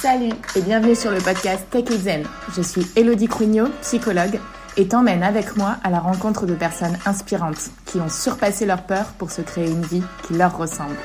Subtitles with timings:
[0.00, 1.84] Salut et bienvenue sur le podcast Tech.
[2.56, 4.40] Je suis Elodie Crugnot, psychologue,
[4.78, 9.12] et t'emmène avec moi à la rencontre de personnes inspirantes qui ont surpassé leur peur
[9.18, 10.96] pour se créer une vie qui leur ressemble.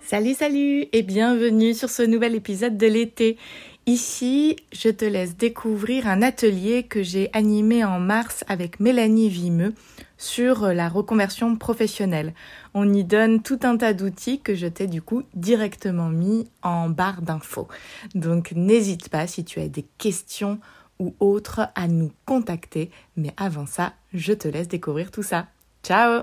[0.00, 3.36] Salut, salut et bienvenue sur ce nouvel épisode de l'été.
[3.86, 9.74] Ici, je te laisse découvrir un atelier que j'ai animé en mars avec Mélanie Vimeux
[10.18, 12.32] sur la reconversion professionnelle.
[12.74, 16.88] On y donne tout un tas d'outils que je t'ai du coup directement mis en
[16.88, 17.68] barre d'infos.
[18.14, 20.58] Donc n'hésite pas si tu as des questions
[20.98, 22.90] ou autres à nous contacter.
[23.16, 25.46] Mais avant ça, je te laisse découvrir tout ça.
[25.82, 26.22] Ciao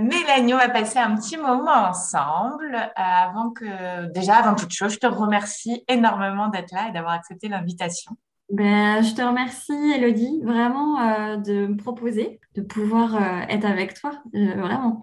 [0.00, 2.74] Mélanie, on va passer un petit moment ensemble.
[2.74, 7.12] Euh, avant que, déjà, avant toute chose, je te remercie énormément d'être là et d'avoir
[7.12, 8.16] accepté l'invitation.
[8.50, 13.94] Ben, je te remercie, Elodie, vraiment euh, de me proposer de pouvoir euh, être avec
[13.94, 14.12] toi.
[14.32, 15.02] vraiment,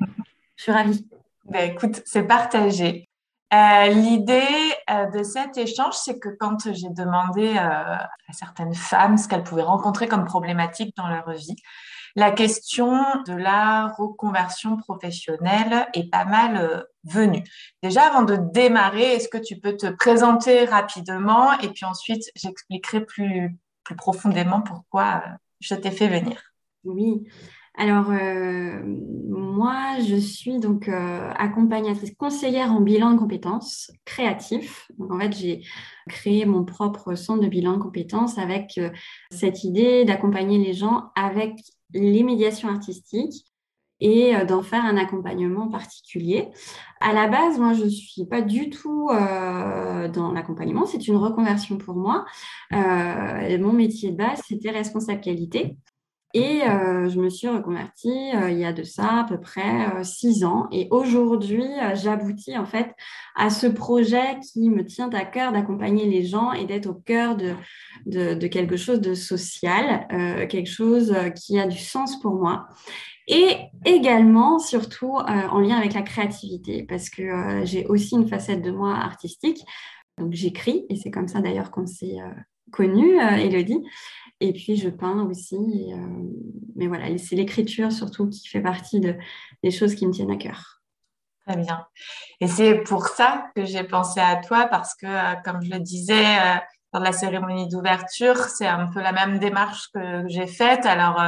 [0.58, 1.08] je suis ravie.
[1.46, 3.08] Ben, écoute, c'est partagé.
[3.52, 9.64] L'idée de cet échange, c'est que quand j'ai demandé à certaines femmes ce qu'elles pouvaient
[9.64, 11.56] rencontrer comme problématique dans leur vie,
[12.18, 17.44] la question de la reconversion professionnelle est pas mal euh, venue.
[17.84, 23.06] Déjà, avant de démarrer, est-ce que tu peux te présenter rapidement et puis ensuite j'expliquerai
[23.06, 26.42] plus, plus profondément pourquoi euh, je t'ai fait venir?
[26.86, 27.28] Oui.
[27.78, 28.82] Alors, euh,
[29.30, 34.90] moi, je suis donc accompagnatrice conseillère en bilan de compétences créatif.
[34.98, 35.62] Donc, en fait, j'ai
[36.10, 38.80] créé mon propre centre de bilan de compétences avec
[39.32, 41.54] cette idée d'accompagner les gens avec
[41.94, 43.46] les médiations artistiques
[44.00, 46.50] et euh, d'en faire un accompagnement particulier.
[47.00, 51.18] À la base, moi, je ne suis pas du tout euh, dans l'accompagnement, c'est une
[51.18, 52.26] reconversion pour moi.
[52.74, 55.78] Euh, mon métier de base, c'était responsable qualité.
[56.34, 60.68] Et je me suis reconvertie il y a de ça à peu près six ans.
[60.72, 62.94] Et aujourd'hui, j'aboutis en fait
[63.36, 67.38] à ce projet qui me tient à cœur d'accompagner les gens et d'être au cœur
[67.38, 67.56] de,
[68.06, 70.08] de, quelque chose de social,
[70.50, 72.68] quelque chose qui a du sens pour moi.
[73.28, 78.72] Et également, surtout, en lien avec la créativité, parce que j'ai aussi une facette de
[78.72, 79.64] moi artistique.
[80.18, 82.18] Donc j'écris, et c'est comme ça d'ailleurs qu'on s'est
[82.72, 83.84] connu, Elodie.
[84.40, 85.92] Et puis, je peins aussi.
[85.94, 85.98] Euh,
[86.76, 89.16] mais voilà, c'est l'écriture surtout qui fait partie de,
[89.64, 90.82] des choses qui me tiennent à cœur.
[91.48, 91.86] Très bien.
[92.40, 95.80] Et c'est pour ça que j'ai pensé à toi parce que, euh, comme je le
[95.80, 96.58] disais euh,
[96.94, 100.86] dans la cérémonie d'ouverture, c'est un peu la même démarche que j'ai faite.
[100.86, 101.20] Alors,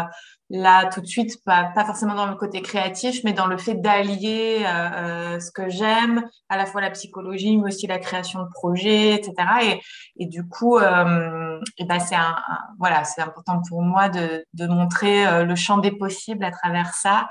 [0.50, 3.76] là tout de suite, pas, pas, forcément dans le côté créatif, mais dans le fait
[3.76, 8.42] d'allier euh, euh, ce que j'aime, à la fois la psychologie, mais aussi la création
[8.42, 9.82] de projets, etc.
[10.18, 12.16] Et, du coup, euh, et ben c'est
[12.80, 17.30] voilà, c'est important pour moi de, de montrer le champ des possibles à travers ça.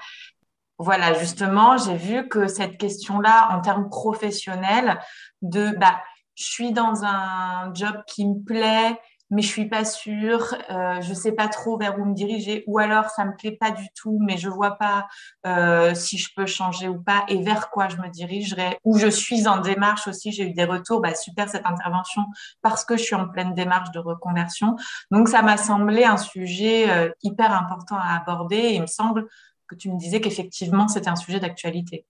[0.78, 4.98] Voilà, justement, j'ai vu que cette question-là, en termes professionnels,
[5.42, 6.00] de bah,
[6.36, 8.96] je suis dans un job qui me plaît,
[9.30, 12.78] mais je suis pas sûre, euh, je sais pas trop vers où me diriger, ou
[12.78, 15.06] alors ça me plaît pas du tout, mais je vois pas
[15.46, 19.08] euh, si je peux changer ou pas, et vers quoi je me dirigerai, ou je
[19.08, 22.22] suis en démarche aussi, j'ai eu des retours, bah super cette intervention
[22.62, 24.76] parce que je suis en pleine démarche de reconversion,
[25.10, 29.28] donc ça m'a semblé un sujet euh, hyper important à aborder, et il me semble
[29.66, 32.06] que tu me disais qu'effectivement c'était un sujet d'actualité.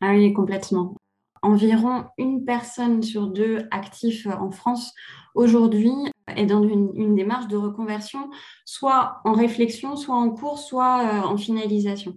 [0.00, 0.94] Ah oui, complètement.
[1.42, 4.92] Environ une personne sur deux actifs en France
[5.36, 5.92] aujourd'hui
[6.36, 8.30] est dans une, démarche de reconversion,
[8.64, 12.16] soit en réflexion, soit en cours, soit euh, en finalisation.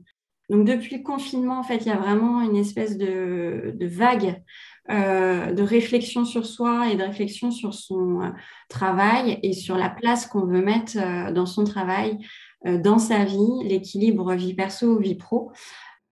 [0.50, 4.42] Donc depuis le confinement, en fait, il y a vraiment une espèce de, vague
[4.90, 8.30] euh, de réflexion sur soi et de réflexion sur son euh,
[8.68, 12.18] travail et sur la place qu'on veut mettre dans son travail,
[12.66, 15.52] dans sa vie, l'équilibre vie perso, vie pro.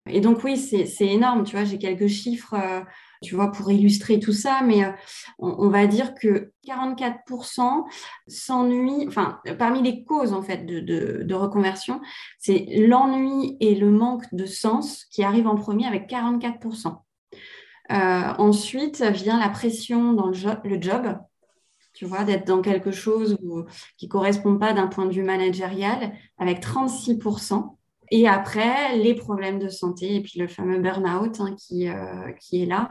[0.07, 2.55] Et donc oui, c'est énorme, tu vois, j'ai quelques chiffres
[3.21, 4.91] tu vois, pour illustrer tout ça, mais euh,
[5.39, 7.85] on, va dire que 44%
[8.27, 12.01] s'ennuient, enfin, parmi les causes en fait de, reconversion,
[12.37, 16.97] c'est l'ennui et le manque de sens qui arrivent en premier avec 44%.
[17.91, 20.35] Euh, ensuite vient la pression dans le,
[20.69, 21.17] le job,
[21.93, 23.37] tu vois, d'être dans quelque chose
[23.97, 27.78] qui ne correspond pas d'un point de vue managérial avec 36%.
[28.11, 32.63] Et après, les problèmes de santé et puis le fameux burn-out hein, qui, euh, qui
[32.63, 32.89] est là,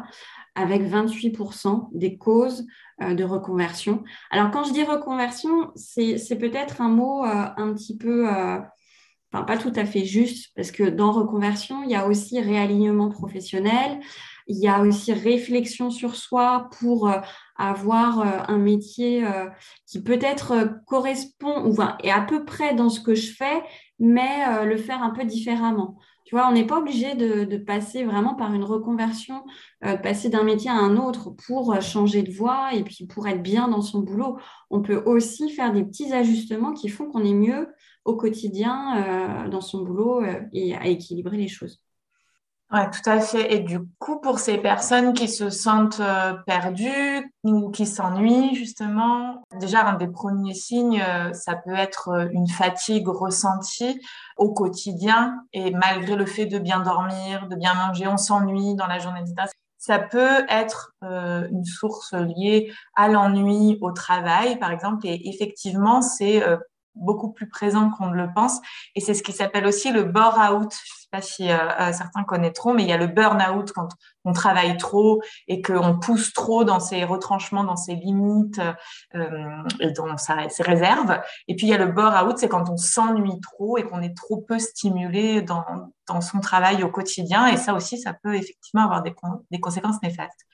[0.54, 2.66] avec 28% des causes
[3.02, 4.04] euh, de reconversion.
[4.30, 9.58] Alors, quand je dis reconversion, c'est peut-être un mot euh, un petit peu, enfin, pas
[9.58, 13.98] tout à fait juste, parce que dans reconversion, il y a aussi réalignement professionnel,
[14.46, 17.12] il y a aussi réflexion sur soi pour
[17.56, 19.22] avoir un métier
[19.84, 23.62] qui peut-être correspond ou est à peu près dans ce que je fais,
[23.98, 25.98] mais euh, le faire un peu différemment.
[26.24, 29.44] Tu vois, on n'est pas obligé de, passer vraiment par une reconversion,
[29.84, 33.26] euh, passer d'un métier à un autre pour euh, changer de voie et puis pour
[33.26, 34.38] être bien dans son boulot.
[34.70, 37.68] On peut aussi faire des petits ajustements qui font qu'on est mieux
[38.04, 40.22] au quotidien dans son boulot
[40.54, 41.82] et à équilibrer les choses.
[42.70, 43.54] Oui, tout à fait.
[43.54, 49.42] Et du coup, pour ces personnes qui se sentent euh, perdues ou qui s'ennuient, justement,
[49.58, 54.02] déjà, un des premiers signes, euh, ça peut être euh, une fatigue ressentie
[54.36, 55.40] au quotidien.
[55.54, 59.20] Et malgré le fait de bien dormir, de bien manger, on s'ennuie dans la journée,
[59.20, 59.48] etc.
[59.78, 65.06] Ça peut être une source liée à l'ennui au travail, par exemple.
[65.06, 66.42] Et effectivement, c'est
[66.98, 68.60] beaucoup plus présent qu'on ne le pense.
[68.94, 70.72] Et c'est ce qui s'appelle aussi le bore-out.
[70.72, 73.72] Je ne sais pas si euh, euh, certains connaîtront, mais il y a le burn-out
[73.72, 73.88] quand
[74.24, 78.60] on travaille trop et qu'on pousse trop dans ses retranchements, dans ses limites
[79.14, 81.20] euh, et dans ses réserves.
[81.46, 84.16] Et puis il y a le bore-out, c'est quand on s'ennuie trop et qu'on est
[84.16, 85.64] trop peu stimulé dans,
[86.20, 87.46] son travail au quotidien.
[87.46, 89.14] Et ça aussi, ça peut effectivement avoir des,
[89.60, 90.46] conséquences néfastes.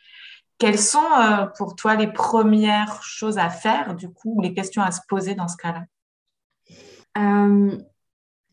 [0.58, 1.02] Quelles sont
[1.58, 5.34] pour toi les premières choses à faire, du coup, ou les questions à se poser
[5.34, 5.82] dans ce cas-là?
[5.82, 5.93] euh,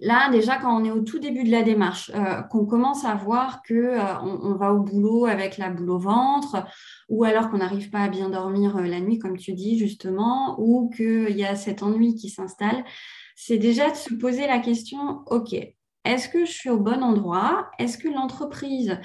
[0.01, 3.15] là, déjà, quand on est au tout début de la démarche, euh, qu'on commence à
[3.15, 6.65] voir qu'on euh, on va au boulot avec la boule au ventre,
[7.07, 10.89] ou alors qu'on n'arrive pas à bien dormir la nuit, comme tu dis justement, ou
[10.89, 12.83] qu'il y a cet ennui qui s'installe,
[13.35, 15.53] c'est déjà de se poser la question, OK,
[16.03, 17.69] est-ce que je suis au bon endroit?
[17.77, 18.99] Est-ce que l'entreprise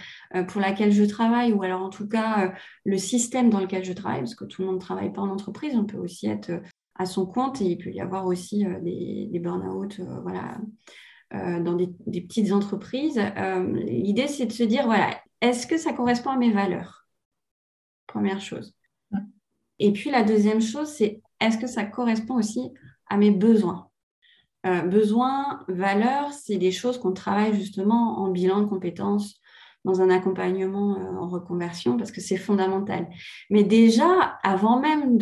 [0.49, 2.55] pour laquelle je travaille, ou alors en tout cas
[2.85, 5.29] le système dans lequel je travaille, parce que tout le monde ne travaille pas en
[5.29, 6.53] entreprise, on peut aussi être
[6.99, 10.59] à son compte et il peut y avoir aussi euh, des, des burn-out euh, voilà,
[11.35, 13.21] euh, dans des, petites entreprises.
[13.87, 17.07] L'idée, c'est de se dire, voilà, est-ce que ça correspond à mes valeurs?
[18.07, 18.75] Première chose.
[19.79, 22.73] Et puis la deuxième chose, c'est est-ce que ça correspond aussi
[23.09, 23.91] à mes besoins?
[24.65, 29.41] Besoins, valeurs, c'est des choses qu'on travaille justement en bilan de compétences
[29.87, 33.09] dans un accompagnement euh, en reconversion parce que c'est fondamental.
[33.51, 35.17] Mais déjà, avant même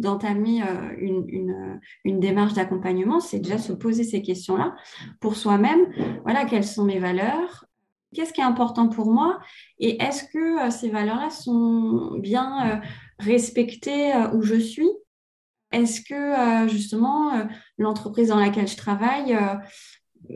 [0.00, 4.74] d'entamer euh, une, une, démarche d'accompagnement, c'est déjà se poser ces questions-là
[5.20, 5.86] pour soi-même.
[6.24, 7.64] Voilà, quelles sont mes valeurs?
[8.12, 9.38] Qu'est-ce qui est important pour moi?
[9.78, 12.82] Et est-ce que euh, ces valeurs-là sont bien
[13.20, 14.90] respectées où je suis?
[15.70, 17.32] Est-ce que justement
[17.78, 19.34] l'entreprise dans laquelle je travaille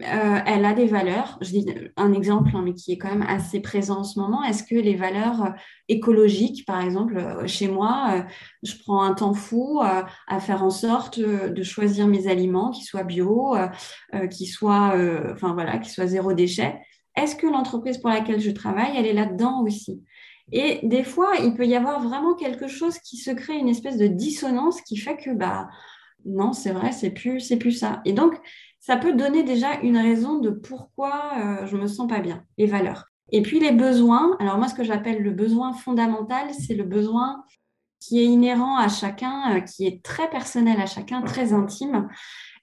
[0.03, 1.39] euh, elle a des valeurs.
[1.41, 1.67] Je dis
[1.97, 4.43] un exemple, hein, mais qui est quand même assez présent en ce moment.
[4.43, 5.51] Est-ce que les valeurs euh,
[5.89, 8.27] écologiques, par exemple, euh, chez moi,
[8.63, 13.05] je prends un temps fou à faire en sorte de choisir mes aliments qui soient
[13.05, 13.55] bio,
[14.31, 14.95] qui soient,
[15.33, 16.81] enfin voilà, qui soient zéro déchet?
[17.17, 20.03] Est-ce que l'entreprise pour laquelle je travaille, elle est là-dedans aussi?
[20.53, 23.99] Et des fois, il peut y avoir vraiment quelque chose qui se crée une espèce
[23.99, 25.69] de dissonance qui fait que bah
[26.27, 28.01] non, c'est vrai, c'est plus, c'est plus ça.
[28.05, 28.35] Et donc,
[28.87, 32.67] ça peut donner déjà une raison de pourquoi euh, je me sens pas bien, les
[32.67, 33.07] valeurs.
[33.33, 34.37] Et puis les besoins.
[34.39, 37.43] Alors moi, ce que j'appelle le besoin fondamental, c'est le besoin
[37.99, 42.09] qui est inhérent à chacun, euh, qui est très personnel à chacun, très intime,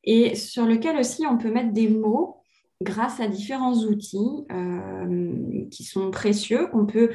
[0.06, 2.38] et sur lequel aussi on peut mettre des mots
[2.81, 6.70] grâce à différents outils euh, qui sont précieux.
[6.72, 7.10] On peut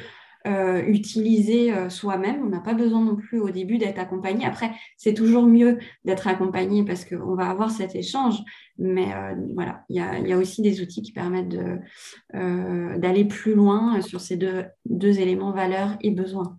[0.47, 2.41] euh, utiliser euh, soi-même.
[2.43, 4.45] On n'a pas besoin non plus au début d'être accompagné.
[4.45, 8.35] Après, c'est toujours mieux d'être accompagné parce qu'on va avoir cet échange.
[8.77, 11.57] Mais euh, voilà, il y a, aussi des outils qui permettent
[12.33, 16.57] d'aller plus loin sur ces deux, deux éléments, valeurs et besoins.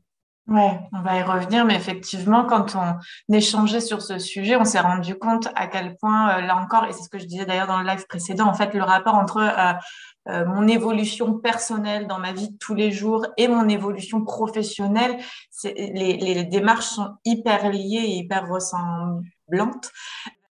[0.49, 2.99] Ouais, on va y revenir, mais effectivement, quand on
[3.33, 7.05] échangeait sur ce sujet, on s'est rendu compte à quel point, là encore, et c'est
[7.05, 9.39] ce que je disais d'ailleurs dans le live précédent, en fait, le rapport entre
[10.29, 15.19] euh, mon évolution personnelle dans ma vie de tous les jours et mon évolution professionnelle,
[15.65, 19.93] les, les démarches sont hyper liées et hyper ressemblantes.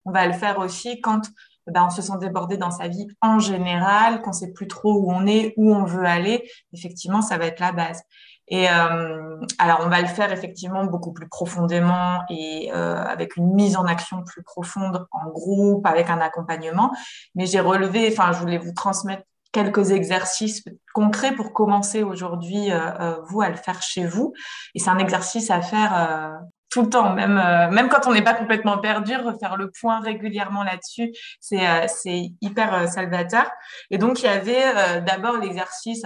[0.04, 1.22] On va le faire aussi quand
[1.66, 5.10] ben, on se sent débordé dans sa vie en général, qu'on sait plus trop où
[5.10, 6.48] on est, où on veut aller.
[6.72, 8.02] Effectivement, ça va être la base.
[8.48, 13.52] Et euh, alors, on va le faire effectivement beaucoup plus profondément et euh, avec une
[13.54, 16.92] mise en action plus profonde en groupe, avec un accompagnement.
[17.34, 19.24] Mais j'ai relevé, enfin, je voulais vous transmettre
[19.56, 20.62] quelques exercices
[20.92, 24.34] concrets pour commencer aujourd'hui, euh, euh, vous, à le faire chez vous.
[24.74, 26.32] Et c'est un exercice à faire euh,
[26.76, 27.34] tout le temps, même,
[27.72, 32.86] même quand on n'est pas complètement perdu, refaire le point régulièrement là-dessus, c'est c'est hyper
[32.86, 33.50] salvateur.
[33.90, 36.02] Et donc, il y avait d'abord l'exercice,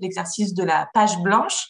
[0.00, 1.68] l'exercice de la page blanche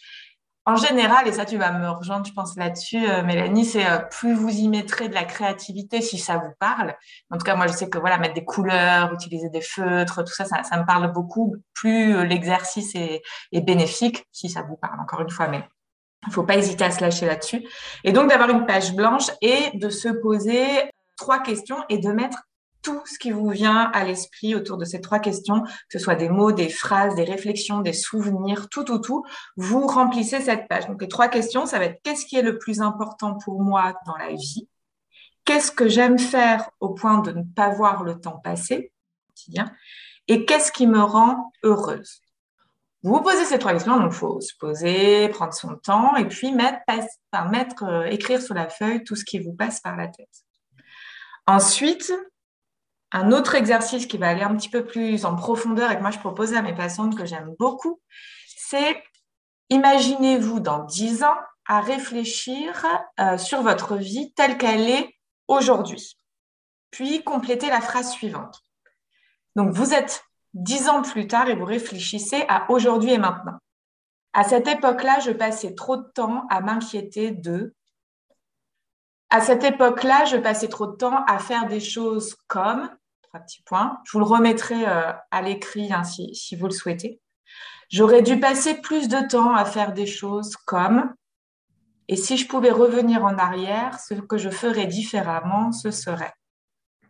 [0.69, 4.01] en général, et ça tu vas me rejoindre, je pense là-dessus, euh, Mélanie, c'est euh,
[4.01, 6.95] plus vous y mettrez de la créativité si ça vous parle.
[7.31, 10.35] En tout cas, moi je sais que voilà, mettre des couleurs, utiliser des feutres, tout
[10.35, 11.57] ça, ça, me parle beaucoup.
[11.73, 15.65] Plus euh, l'exercice est, est, bénéfique, si ça vous parle, encore une fois, mais
[16.27, 17.67] il faut pas hésiter à se lâcher là-dessus.
[18.05, 20.67] Et donc d'avoir une page blanche et de se poser
[21.17, 22.39] trois questions et de mettre
[22.83, 26.15] tout ce qui vous vient à l'esprit autour de ces trois questions, que ce soit
[26.15, 29.25] des mots, des phrases, des réflexions, des souvenirs, tout, tout, tout.
[29.57, 30.87] Vous remplissez cette page.
[30.87, 33.95] Donc, les trois questions, ça va être qu'est-ce qui est le plus important pour moi
[34.07, 34.69] dans la vie?
[35.45, 38.93] Qu'est-ce que j'aime faire au point de ne pas voir le temps passer
[40.29, 42.23] Et qu'est-ce qui me rend heureuse?
[43.09, 46.53] Vous posez ces trois questions, donc il faut se poser, prendre son temps et puis
[46.53, 50.29] mettre, euh, écrire sur la feuille tout ce qui vous passe par la tête.
[51.47, 52.13] Ensuite,
[53.13, 56.11] un autre exercice qui va aller un petit peu plus en profondeur et que moi
[56.11, 58.01] je propose à mes patientes que j'aime beaucoup,
[58.57, 59.03] c'est
[59.71, 61.37] imaginez-vous dans dix ans
[61.67, 62.85] à réfléchir
[63.21, 65.15] euh, sur votre vie telle qu'elle est
[65.47, 66.19] aujourd'hui.
[66.91, 68.63] Puis complétez la phrase suivante.
[69.57, 73.59] Donc vous êtes dix ans plus tard et vous réfléchissez à aujourd'hui et maintenant.
[74.33, 77.75] À cette époque-là, je passais trop de temps à m'inquiéter de.
[79.31, 82.91] À cette époque-là, je passais trop de temps à faire des choses comme,
[83.23, 86.73] trois petits points, je vous le remettrai euh, à l'écrit hein, si, si vous le
[86.73, 87.21] souhaitez.
[87.91, 91.13] J'aurais dû passer plus de temps à faire des choses comme,
[92.09, 96.33] et si je pouvais revenir en arrière, ce que je ferais différemment, ce serait.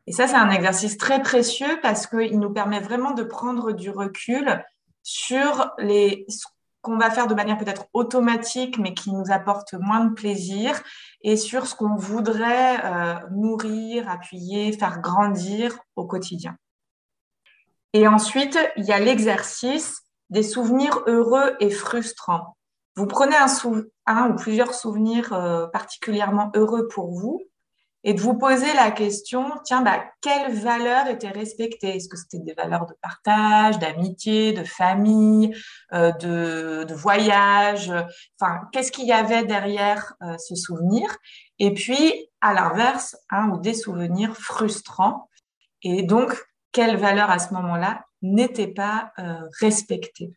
[0.09, 3.91] Et ça, c'est un exercice très précieux parce qu'il nous permet vraiment de prendre du
[3.91, 4.65] recul
[5.03, 6.47] sur les, ce
[6.81, 10.81] qu'on va faire de manière peut-être automatique, mais qui nous apporte moins de plaisir,
[11.21, 16.57] et sur ce qu'on voudrait euh, nourrir, appuyer, faire grandir au quotidien.
[17.93, 20.00] Et ensuite, il y a l'exercice
[20.31, 22.57] des souvenirs heureux et frustrants.
[22.97, 23.49] Vous prenez un,
[24.07, 27.43] un ou plusieurs souvenirs euh, particulièrement heureux pour vous
[28.05, 31.97] et de vous poser la question, tiens, bah, quelles valeurs étaient respectées?
[31.97, 35.55] Est-ce que c'était des valeurs de partage, d'amitié, de famille,
[35.93, 37.93] euh, de, voyage?
[38.40, 41.09] Enfin, qu'est-ce qu'il y avait derrière euh, ce souvenir?
[41.59, 45.28] Et puis, à l'inverse, un ou des souvenirs frustrants.
[45.83, 46.33] Et donc,
[46.73, 50.33] quelles valeurs à ce moment-là n'étaient pas euh, respectées?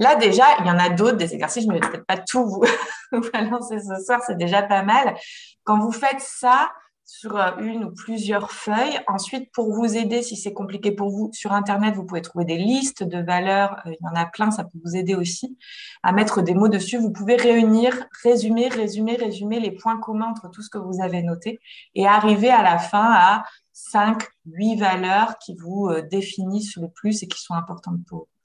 [0.00, 2.46] Là, déjà, il y en a d'autres, des exercices, je ne vais peut-être pas tout
[3.12, 5.14] vous, balancer ce soir, c'est déjà pas mal.
[5.62, 6.70] Quand vous faites ça
[7.04, 11.28] sur euh, une ou plusieurs feuilles, ensuite, pour vous aider, si c'est compliqué pour vous,
[11.34, 14.50] sur Internet, vous pouvez trouver des listes de valeurs, euh, il y en a plein,
[14.50, 15.58] ça peut vous aider aussi
[16.02, 16.96] à mettre des mots dessus.
[16.96, 17.92] Vous pouvez réunir,
[18.22, 21.60] résumer, résumer, résumer les points communs entre tout ce que vous avez noté
[21.94, 23.42] et arriver à la fin à
[23.74, 28.39] cinq, huit valeurs qui vous euh, définissent le plus et qui sont importantes pour vous.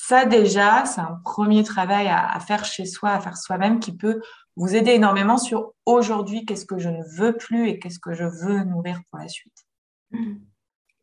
[0.00, 4.20] Ça déjà, c'est un premier travail à, faire chez soi, à faire soi-même, qui peut
[4.54, 8.22] vous aider énormément sur aujourd'hui, qu'est-ce que je ne veux plus et qu'est-ce que je
[8.22, 9.66] veux nourrir pour la suite.
[10.12, 10.36] Mmh.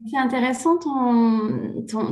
[0.10, 0.78] C'est intéressant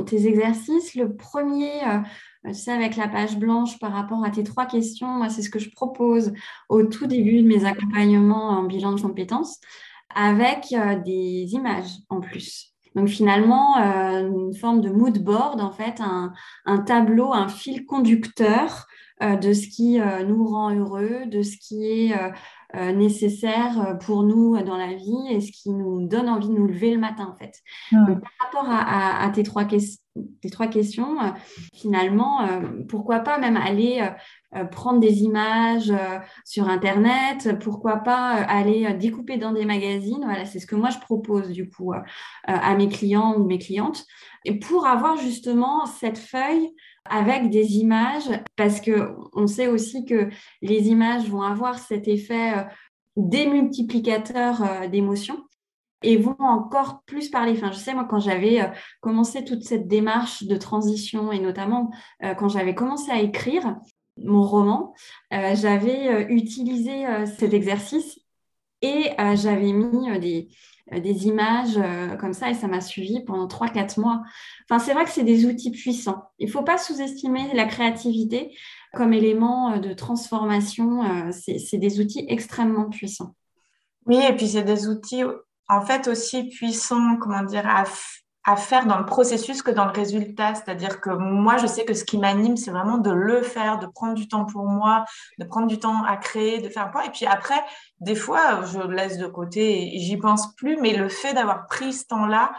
[0.04, 0.94] tes exercices.
[0.94, 5.40] Le premier, euh, tu avec la page blanche par rapport à tes trois questions, c'est
[5.40, 6.34] ce que je propose
[6.68, 9.58] au tout début de mes accompagnements en bilan de compétences,
[10.14, 12.73] avec euh, des images en plus.
[12.94, 18.86] Donc finalement, euh, une forme de mood board, en fait, un, tableau, un fil conducteur
[19.22, 22.14] euh, de ce qui euh, nous rend heureux, de ce qui est
[22.94, 26.92] nécessaire pour nous dans la vie et ce qui nous donne envie de nous lever
[26.92, 27.60] le matin, en fait.
[27.90, 31.16] par rapport à, tes, trois tes, trois questions,
[31.72, 32.48] finalement,
[32.88, 34.02] pourquoi pas même aller
[34.56, 40.22] euh, prendre des images euh, sur Internet, pourquoi pas euh, aller découper dans des magazines.
[40.22, 41.92] Voilà, c'est ce que moi je propose du coup
[42.44, 44.04] à mes clients ou mes clientes.
[44.44, 46.70] Et pour avoir justement cette feuille
[47.08, 50.28] avec des images, parce que on sait aussi que
[50.62, 52.66] les images vont avoir cet effet
[53.16, 55.44] démultiplicateur d'émotions
[56.02, 57.52] et vont encore plus parler.
[57.52, 58.70] Enfin, je sais, moi, quand j'avais
[59.00, 61.90] commencé toute cette démarche de transition et notamment
[62.38, 63.76] quand j'avais commencé à écrire,
[64.16, 64.94] mon roman,
[65.32, 68.18] euh, j'avais euh, utilisé euh, cet exercice
[68.84, 70.48] et j'avais mis des,
[70.92, 71.78] des images
[72.20, 74.22] comme ça et ça m'a suivi pendant 3-4 mois.
[74.68, 76.24] Enfin, c'est vrai que c'est des outils puissants.
[76.38, 78.56] Il ne faut pas sous-estimer la créativité
[78.92, 81.30] comme élément de transformation.
[81.32, 83.34] c'est des outils extrêmement puissants.
[84.06, 85.22] Oui, et puis c'est des outils
[85.68, 87.84] en fait aussi puissants, comment dire, à
[88.44, 90.54] à faire dans le processus que dans le résultat.
[90.54, 93.86] C'est-à-dire que moi, je sais que ce qui m'anime, c'est vraiment de le faire, de
[93.86, 95.04] prendre du temps pour moi,
[95.38, 97.04] de prendre du temps à créer, de faire un point.
[97.04, 97.60] Et puis après,
[98.00, 100.76] des fois, je laisse de côté et j'y pense plus.
[100.80, 102.52] Mais le fait d'avoir pris ce temps-là,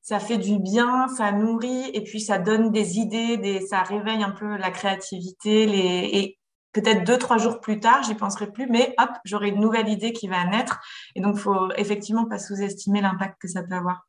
[0.00, 4.32] ça fait du bien, ça nourrit et puis ça donne des idées, ça réveille un
[4.32, 6.18] peu la créativité.
[6.18, 6.38] Et
[6.72, 10.12] peut-être deux, trois jours plus tard, j'y penserai plus, mais hop, j'aurai une nouvelle idée
[10.12, 10.80] qui va naître.
[11.14, 14.06] Et donc, faut effectivement pas sous-estimer l'impact que ça peut avoir.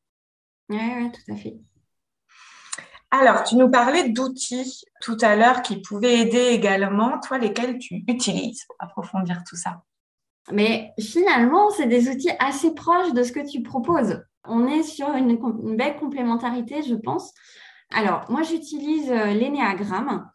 [0.70, 1.58] Oui, tout à fait.
[3.12, 8.04] Alors, tu nous parlais d'outils tout à l'heure qui pouvaient aider également, toi, lesquels tu
[8.08, 9.84] utilises pour approfondir tout ça?
[10.52, 14.24] Mais finalement, c'est des outils assez proches de ce que tu proposes.
[14.46, 15.38] On est sur une,
[15.78, 17.34] belle complémentarité, je pense.
[17.94, 20.28] Alors, moi, j'utilise euh, l'énéagramme,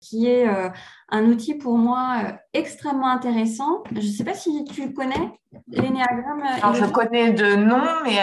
[0.00, 0.68] qui est euh,
[1.08, 3.82] un outil pour moi euh, extrêmement intéressant.
[3.92, 5.38] Je ne sais pas si tu connais
[5.68, 6.42] l'énéagramme.
[6.42, 8.18] Alors, je connais de nom, mais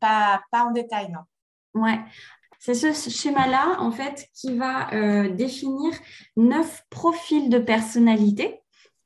[0.00, 1.20] pas, pas en détail, non.
[1.80, 2.00] Ouais.
[2.58, 4.88] C'est ce schéma-là, en fait, qui va
[5.28, 5.92] définir
[6.36, 8.60] neuf profils de personnalité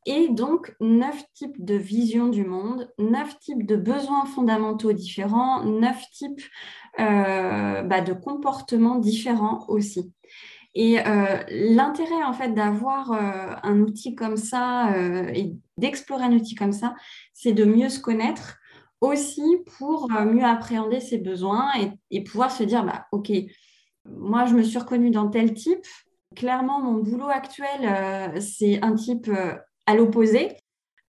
[0.07, 6.03] et donc neuf types de visions du monde, neuf types de besoins fondamentaux différents, neuf
[6.13, 6.43] types
[6.99, 10.13] euh, bah, de comportements différents aussi.
[10.75, 14.93] Et euh, l'intérêt en fait d'avoir euh, un outil comme ça
[15.35, 16.95] et d'explorer un outil comme ça,
[17.33, 18.59] c'est de mieux se connaître
[19.01, 19.43] aussi
[19.79, 21.71] pour mieux appréhender ses besoins
[22.11, 23.33] et, pouvoir se dire bah ok,
[24.05, 25.87] moi je me suis reconnue dans tel type.
[26.37, 29.29] Clairement, mon boulot actuel, c'est un type
[29.87, 30.57] à l'opposé.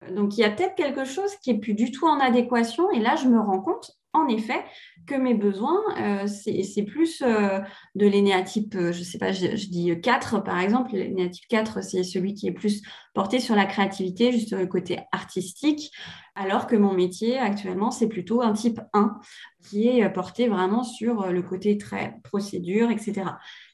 [0.10, 2.90] Donc, il y a peut-être quelque chose qui est plus du tout en adéquation.
[2.92, 4.64] Et là, je me rends compte, en effet,
[5.08, 7.60] que mes besoins, euh, c'est plus euh,
[7.96, 10.92] de l'énéatype, euh, je ne sais pas, je, dis 4 par exemple.
[10.94, 12.82] L'énéatype 4, c'est celui qui est plus
[13.14, 15.92] porté sur la créativité, juste le côté artistique,
[16.36, 19.20] alors que mon métier actuellement, c'est plutôt un type 1
[19.70, 23.24] qui est porté vraiment sur le côté très procédure, etc.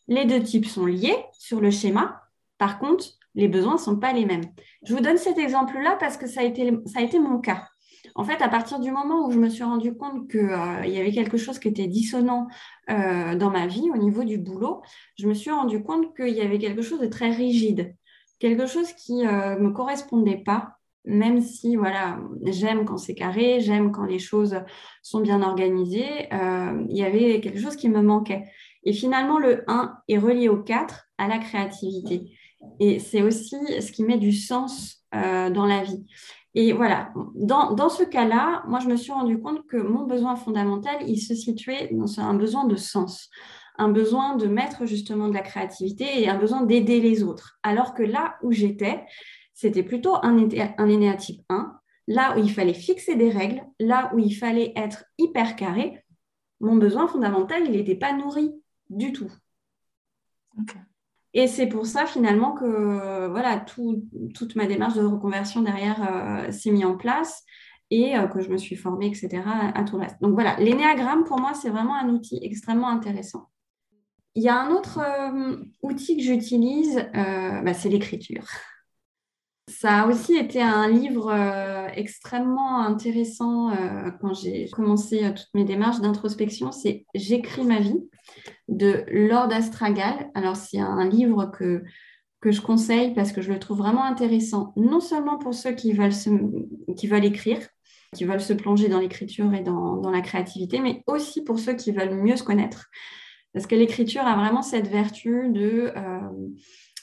[0.08, 2.22] Les deux types sont liés sur le schéma.
[2.58, 3.06] Par contre,
[3.36, 4.46] les besoins ne sont pas les mêmes.
[4.84, 7.68] Je vous donne cet exemple-là parce que ça a été mon cas.
[8.16, 11.00] En fait, à partir du moment où je me suis rendu compte qu'il euh, y
[11.00, 12.48] avait quelque chose qui était dissonant
[12.90, 14.82] euh, dans ma vie au niveau du boulot,
[15.18, 17.96] je me suis rendu compte qu'il y avait quelque chose de très rigide,
[18.40, 23.62] quelque chose qui ne euh, me correspondait pas, même si voilà, j'aime quand c'est carré,
[23.62, 24.60] j'aime quand les choses
[25.02, 28.44] sont bien organisées, il y avait quelque chose qui me manquait.
[28.84, 32.38] Et finalement, le 1 est relié au 4 à la créativité.
[32.82, 36.06] Et c'est aussi ce qui met du sens dans la vie.
[36.60, 40.36] Et voilà, dans, dans ce cas-là, moi, je me suis rendu compte que mon besoin
[40.36, 43.30] fondamental, il se situait dans un besoin de sens,
[43.78, 47.60] un besoin de mettre justement de la créativité et un besoin d'aider les autres.
[47.62, 49.06] Alors que là où j'étais,
[49.54, 50.50] c'était plutôt un,
[50.80, 55.06] un énéatype 1, là où il fallait fixer des règles, là où il fallait être
[55.20, 56.04] hyper carré.
[56.60, 58.52] Mon besoin fondamental, il n'était pas nourri
[58.90, 59.32] du tout.
[61.38, 63.64] Et c'est pour ça finalement que voilà,
[64.34, 67.44] toute ma démarche de reconversion derrière euh, s'est mise en place
[67.92, 70.20] et euh, que je me suis formée, etc., à, tout le reste.
[70.20, 73.50] Donc voilà, l'énéagramme, pour moi, c'est vraiment un outil extrêmement intéressant.
[74.34, 78.48] Il y a un autre euh, outil que j'utilise, bah, c'est l'écriture.
[79.68, 81.32] Ça a aussi été un livre
[81.94, 83.70] extrêmement intéressant
[84.22, 86.72] quand j'ai commencé toutes mes démarches d'introspection.
[86.72, 88.00] C'est J'écris ma vie
[88.70, 90.30] de Lord Astragal.
[90.36, 91.84] Alors, c'est un livre que,
[92.42, 95.94] que je conseille parce que je le trouve vraiment intéressant, non seulement pour ceux qui
[95.94, 96.14] veulent,
[96.96, 97.60] qui veulent écrire,
[98.16, 101.92] qui veulent se plonger dans l'écriture et dans, la créativité, mais aussi pour ceux qui
[101.92, 102.88] veulent mieux se connaître.
[103.54, 106.20] Parce que l'écriture a vraiment cette vertu de euh,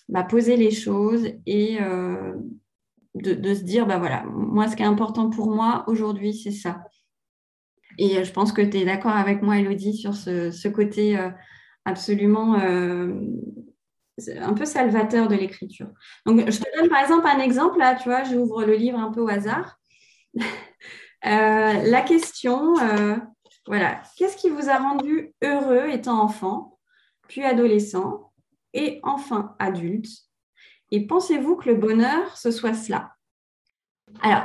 [0.08, 2.34] bah, poser les choses et euh,
[3.14, 6.84] de, se dire, bah voilà, moi, ce qui est important pour moi aujourd'hui, c'est ça.
[7.98, 11.30] Et euh, je pense que tu es d'accord avec moi, Elodie, sur ce, côté euh,
[11.84, 15.88] absolument un peu salvateur de l'écriture.
[16.26, 17.78] Je te donne par exemple un exemple.
[17.78, 19.78] Là, tu vois, j'ouvre le livre un peu au hasard.
[21.22, 22.74] la question,
[23.66, 26.78] voilà, qu'est-ce qui vous a rendu heureux étant enfant,
[27.28, 28.33] puis adolescent,
[28.74, 30.08] et enfin adulte.
[30.90, 33.14] Et pensez-vous que le bonheur, ce soit cela?
[34.20, 34.44] Alors,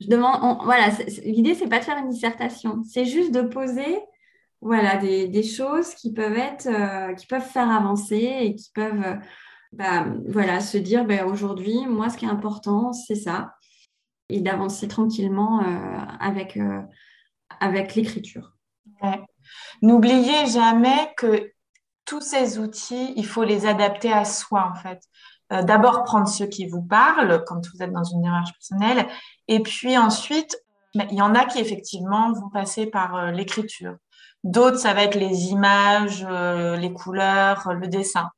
[0.00, 0.88] je demande, voilà,
[1.24, 3.98] l'idée, c'est pas de faire une dissertation, c'est juste de poser
[4.62, 9.16] voilà, des, choses qui peuvent être, euh, qui peuvent faire avancer et qui peuvent euh,
[9.72, 13.54] bah, voilà, se dire ben, aujourd'hui, moi, ce qui est important, c'est ça,
[14.28, 16.58] et d'avancer tranquillement euh, avec,
[17.60, 18.56] avec l'écriture.
[19.82, 21.50] N'oubliez jamais que
[22.10, 25.00] tous ces outils, il faut les adapter à soi, en fait.
[25.50, 29.08] D'abord, prendre ceux qui vous parlent quand vous êtes dans une démarche personnelle
[29.46, 30.56] et puis ensuite,
[30.94, 33.96] ben, il y en a qui effectivement vont passer par euh, l'écriture.
[34.42, 38.28] D'autres, ça va être les images, euh, les couleurs, le dessin.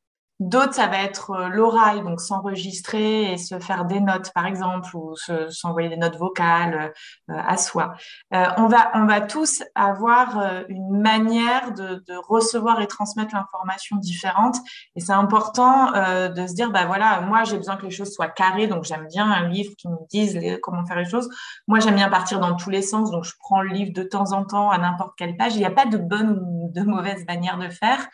[0.42, 4.96] D'autres, ça va être euh, l'oral, donc s'enregistrer et se faire des notes, par exemple,
[4.96, 5.14] ou
[5.50, 6.92] s'envoyer des notes vocales
[7.30, 7.94] euh, à soi.
[8.34, 14.56] Euh, on, va, on va tous avoir une manière de, recevoir et transmettre l'information différente.
[14.96, 18.28] Et c'est important de se dire, bah voilà, moi, j'ai besoin que les choses soient
[18.28, 21.28] carrées, donc j'aime bien un livre qui me dise comment faire les choses.
[21.68, 24.32] Moi, j'aime bien partir dans tous les sens, donc je prends le livre de temps
[24.32, 25.54] en temps à n'importe quelle page.
[25.54, 28.08] Il n'y a pas de bonne ou de mauvaise manière de faire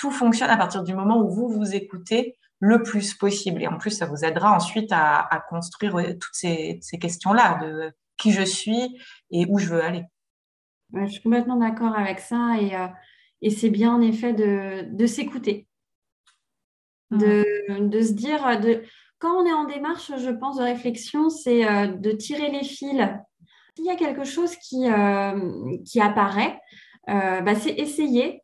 [0.00, 3.62] tout fonctionne à partir du moment où vous vous écoutez le plus possible.
[3.62, 8.42] Et en plus, ça vous aidera ensuite à, construire toutes ces, questions-là de qui je
[8.42, 8.98] suis
[9.30, 10.04] et où je veux aller.
[10.94, 12.72] je suis complètement d'accord avec ça et,
[13.42, 15.66] et c'est bien en effet de, de s'écouter,
[17.10, 17.44] de,
[17.78, 18.82] de, se dire, de,
[19.18, 23.06] quand on est en démarche, je pense, de réflexion, c'est de tirer les fils.
[23.76, 24.86] S'il y a quelque chose qui,
[25.84, 26.58] qui apparaît,
[27.06, 28.42] bah, c'est essayer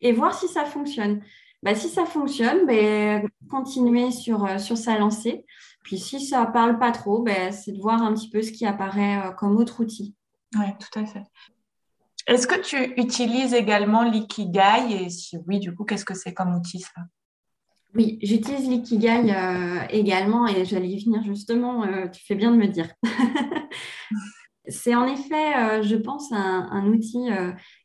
[0.00, 1.22] et voir si ça fonctionne.
[1.62, 5.44] Bah, si ça fonctionne, bah, continuer sur, sur sa lancée.
[5.82, 8.52] Puis si ça ne parle pas trop, bah, c'est de voir un petit peu ce
[8.52, 10.14] qui apparaît comme autre outil.
[10.54, 11.22] Oui, tout à fait.
[12.26, 15.04] Est-ce que tu utilises également l'Ikigai?
[15.04, 17.02] Et si oui, du coup, qu'est-ce que c'est comme outil ça?
[17.94, 21.84] Oui, j'utilise l'Ikigai euh, également et j'allais y venir justement.
[21.84, 22.88] Euh, tu fais bien de me dire.
[24.68, 27.28] c'est en effet, euh, je pense, un, outil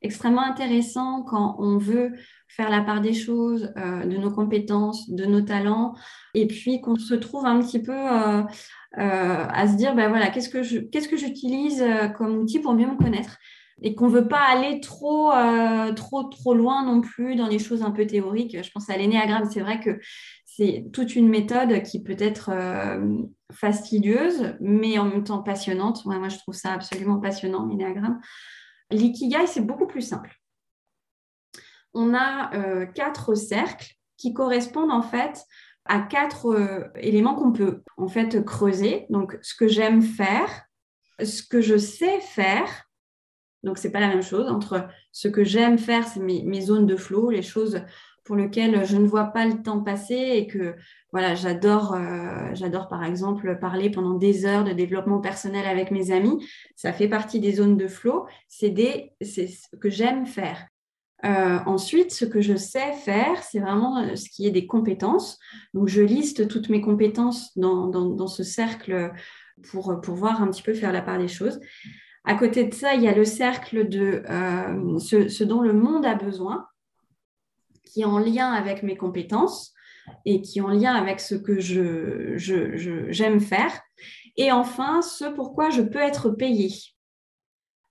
[0.02, 2.12] extrêmement intéressant quand on veut
[2.48, 5.94] faire la part des choses, de nos compétences, de nos talents,
[6.34, 7.98] et puis qu'on se trouve un petit peu
[8.94, 11.84] à se dire, ben voilà, qu'est-ce que j'utilise
[12.17, 13.38] comme outil pour mieux me connaître?
[13.82, 17.58] Et qu'on ne veut pas aller trop, euh, trop, trop loin non plus dans les
[17.58, 18.62] choses un peu théoriques.
[18.63, 20.00] Je pense à l'énéagramme, c'est vrai que
[20.62, 26.06] c'est toute une méthode qui peut être euh, fastidieuse, mais en même temps passionnante.
[26.06, 28.21] moi, je trouve ça absolument passionnant, l'énéagramme.
[28.91, 30.36] L'ikigai, c'est beaucoup plus simple.
[31.95, 35.43] On a euh, quatre cercles qui correspondent en fait
[35.86, 39.08] à quatre éléments qu'on peut en fait creuser.
[39.10, 40.65] Donc, ce que j'aime faire,
[41.24, 42.91] ce que je sais faire,
[43.63, 46.88] donc, ce n'est pas la même chose entre ce que j'aime faire, c'est mes, zones
[46.88, 47.82] de flow, les choses
[48.23, 50.75] pour lesquelles je ne vois pas le temps passer et que
[51.12, 56.12] voilà, j'adore, euh, j'adore par exemple parler pendant des heures de développement personnel avec mes
[56.12, 56.45] amis.
[56.75, 58.25] Ça fait partie des zones de flow.
[58.47, 58.73] C'est,
[59.21, 60.67] c'est ce que j'aime faire.
[61.23, 65.38] Euh, ensuite, ce que je sais faire, c'est vraiment euh, ce qui est des compétences.
[65.73, 69.12] Donc, je liste toutes mes compétences dans, dans ce cercle
[69.69, 71.60] pour, pour voir un petit peu faire la part des choses.
[72.23, 74.23] À côté de ça, il y a le cercle de
[74.99, 76.67] ce, dont le monde a besoin,
[77.86, 79.74] qui est en lien avec mes compétences
[80.26, 82.36] et qui est en lien avec ce que je,
[83.10, 83.82] j'aime faire.
[84.38, 86.70] Et enfin, ce pourquoi je peux être payé.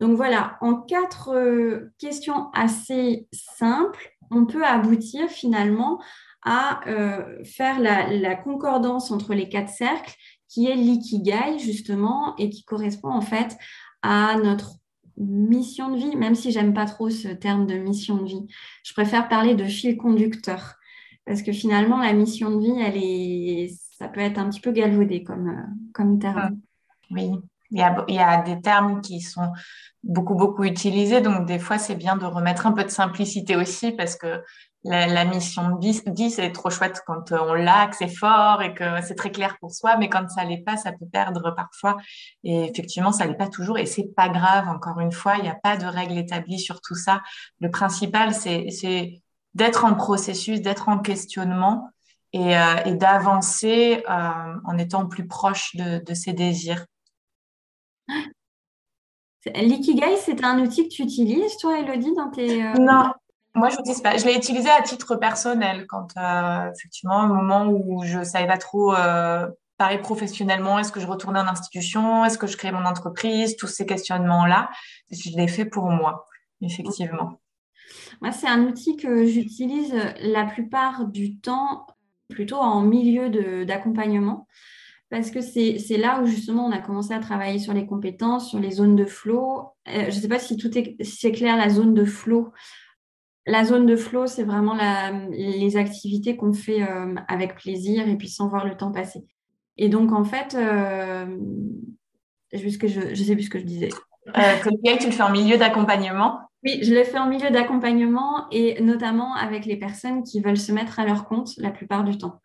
[0.01, 6.01] Donc voilà, en quatre euh, questions assez simples, on peut aboutir finalement
[6.43, 10.15] à euh, faire la, la, concordance entre les quatre cercles,
[10.49, 13.59] qui est l'ikigai justement, et qui correspond en fait
[14.01, 14.80] à notre
[15.21, 18.47] mission de vie, même si j'aime pas trop ce terme de mission de vie.
[18.85, 20.77] Je préfère parler de fil conducteur
[21.27, 24.73] parce que finalement la mission de vie, elle est, ça peut être un petit peu
[24.73, 26.59] galvaudé comme, euh, comme terme.
[27.11, 27.31] Oui,
[27.71, 29.53] il y, a, il y, a, des termes qui sont
[30.03, 31.21] beaucoup, beaucoup utilisés.
[31.21, 34.43] Donc, des fois, c'est bien de remettre un peu de simplicité aussi parce que
[34.85, 38.73] la, mission de vie, c'est trop chouette quand euh, on l'a, que c'est fort et
[38.73, 41.99] que c'est très clair pour soi, mais quand ça l'est pas, ça peut perdre parfois.
[42.45, 44.69] Et effectivement, ça l'est pas toujours et c'est pas grave.
[44.69, 47.21] Encore une fois, il n'y a pas de règle établie sur tout ça.
[47.61, 48.69] Le principal, c'est
[49.55, 51.91] d'être en processus, d'être en questionnement
[52.33, 56.87] et, euh, d'avancer euh, en étant plus proche de, ses désirs.
[59.55, 62.63] L'ikigai, c'est un outil que tu utilises, toi, Elodie, dans tes...
[62.79, 63.11] Non,
[63.55, 64.17] moi, je n'utilise pas.
[64.17, 68.47] Je l'ai utilisé à titre personnel quand, euh, effectivement, au moment où je ne savais
[68.47, 72.71] pas trop euh, parler professionnellement, est-ce que je retournais en institution, est-ce que je crée
[72.71, 74.71] mon entreprise, tous ces questionnements-là,
[75.11, 76.27] je l'ai fait pour moi,
[76.61, 77.41] effectivement.
[78.21, 81.87] Moi, c'est un outil que j'utilise la plupart du temps
[82.29, 84.47] plutôt en milieu d'accompagnement
[85.11, 88.61] parce que c'est là où justement on a commencé à travailler sur les compétences, sur
[88.61, 89.71] les zones de flow.
[89.89, 92.53] Euh, je ne sais pas si tout est, si clair, la zone de flow.
[93.51, 94.77] La zone de flow, c'est vraiment
[95.33, 99.25] les activités qu'on fait euh, avec plaisir et puis sans voir le temps passer.
[99.77, 101.27] Et donc, en fait, euh,
[102.53, 103.89] je ne sais plus ce que je disais.
[104.37, 106.39] Euh, tu le fais en milieu d'accompagnement?
[106.63, 110.71] Oui, je le fais en milieu d'accompagnement et notamment avec les personnes qui veulent se
[110.71, 112.41] mettre à leur compte la plupart du temps.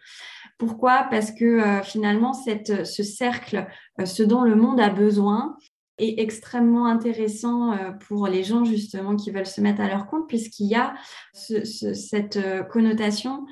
[0.58, 1.06] Pourquoi?
[1.12, 3.68] Parce que euh, finalement, cette, ce cercle,
[4.04, 5.58] ce dont le monde a besoin,
[5.98, 10.28] est extrêmement intéressant euh, pour les gens justement qui veulent se mettre à leur compte
[10.28, 10.96] puisqu'il y a
[11.34, 13.46] cette euh, connotation.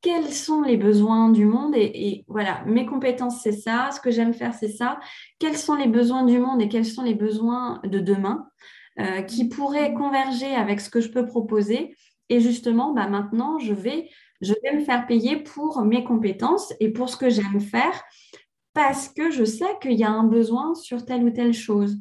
[0.00, 4.32] Quels sont les besoins du monde et, voilà, mes compétences, c'est ça, ce que j'aime
[4.32, 5.00] faire, c'est ça,
[5.40, 8.48] quels sont les besoins du monde et quels sont les besoins de demain
[9.00, 11.96] euh, qui pourraient converger avec ce que je peux proposer.
[12.28, 14.08] Et justement, bah, maintenant, je vais,
[14.40, 18.04] je vais me faire payer pour mes compétences et pour ce que j'aime faire
[18.78, 21.98] parce que je sais qu'il y a un besoin sur telle ou telle chose.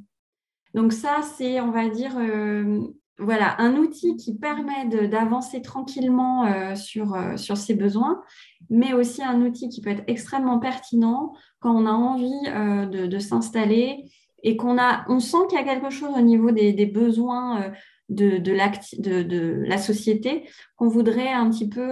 [0.76, 2.82] Donc ça, c'est, on va dire, euh,
[3.18, 8.22] voilà, un outil qui permet d'avancer tranquillement euh, sur, euh, sur ses besoins,
[8.70, 12.44] mais aussi un outil qui peut être extrêmement pertinent quand on a envie
[12.92, 14.04] de, s'installer
[14.44, 17.70] et qu'on a, on sent qu'il y a quelque chose au niveau des, besoins euh,
[18.10, 21.88] de, de, de, la société qu'on voudrait un petit peu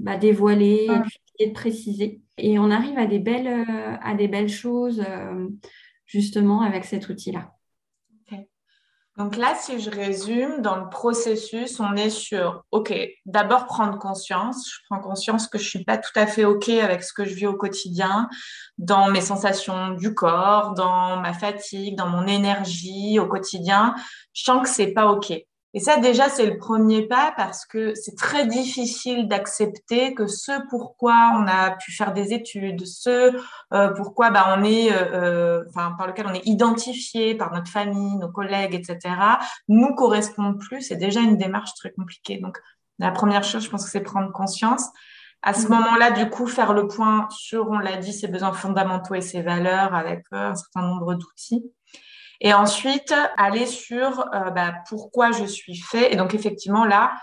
[0.00, 2.22] bah, dévoiler et, de préciser.
[2.38, 5.04] Et on arrive à des belles, euh, à des belles choses
[6.06, 7.50] justement avec cet outil-là.
[9.16, 12.94] Donc là, si je résume, dans le processus, on est sur, OK,
[13.24, 14.70] d'abord prendre conscience.
[14.70, 17.34] Je prends conscience que je suis pas tout à fait OK avec ce que je
[17.34, 18.28] vis au quotidien,
[18.76, 23.94] dans mes sensations du corps, dans ma fatigue, dans mon énergie au quotidien.
[24.34, 25.32] Je sens que c'est pas OK.
[25.76, 30.52] Et ça, déjà, c'est le premier pas parce que c'est très difficile d'accepter que ce
[30.70, 33.36] pourquoi on a pu faire des études, ce
[33.74, 37.70] euh, pourquoi bah, on est, euh, euh, enfin, par lequel on est identifié par notre
[37.70, 39.16] famille, nos collègues, etc.,
[39.68, 40.80] nous correspond plus.
[40.80, 42.38] C'est déjà une démarche très compliquée.
[42.38, 42.56] Donc,
[42.98, 44.86] la première chose, je pense que c'est prendre conscience.
[45.42, 45.72] À ce mmh.
[45.72, 49.42] moment-là, du coup, faire le point sur, on l'a dit, ses besoins fondamentaux et ses
[49.42, 51.70] valeurs avec un certain nombre d'outils.
[52.40, 56.12] Et ensuite, aller sur euh, bah, pourquoi je suis fait.
[56.12, 57.14] Et donc, effectivement, là,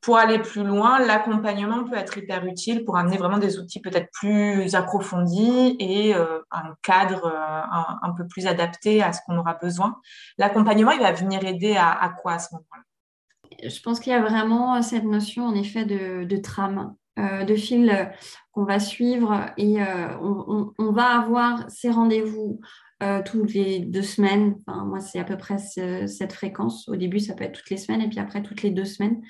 [0.00, 4.10] pour aller plus loin, l'accompagnement peut être hyper utile pour amener vraiment des outils peut-être
[4.12, 9.54] plus approfondis et euh, un cadre euh, un, peu plus adapté à ce qu'on aura
[9.54, 9.96] besoin.
[10.36, 13.68] L'accompagnement, il va venir aider à, quoi à ce moment-là?
[13.68, 18.12] Je pense qu'il y a vraiment cette notion, en effet, de, trame, de fil
[18.52, 19.78] qu'on va suivre et
[20.20, 22.60] on, va avoir ces rendez-vous
[23.02, 24.56] euh, toutes les deux semaines.
[24.68, 26.88] Moi, c'est à peu près cette fréquence.
[26.88, 29.20] Au début, ça peut être toutes les semaines et puis après, toutes les deux semaines.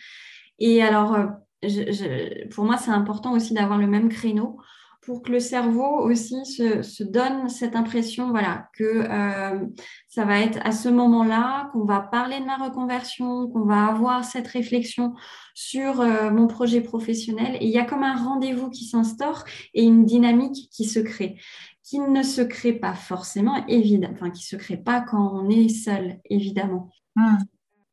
[0.59, 4.59] Et alors, euh, pour moi, c'est important aussi d'avoir le même créneau
[5.01, 9.67] pour que le cerveau aussi se, donne cette impression voilà, que euh,
[10.09, 14.25] ça va être à ce moment-là qu'on va parler de ma reconversion, qu'on va avoir
[14.25, 15.13] cette réflexion
[15.55, 17.59] sur mon projet professionnel.
[17.61, 21.37] Il y a comme un rendez-vous qui s'instaure et une dynamique qui se crée
[21.85, 25.51] qui ne se crée pas forcément, évidemment, enfin qui ne se crée pas quand on
[25.51, 26.91] est seul, évidemment.
[27.15, 27.37] Hmm.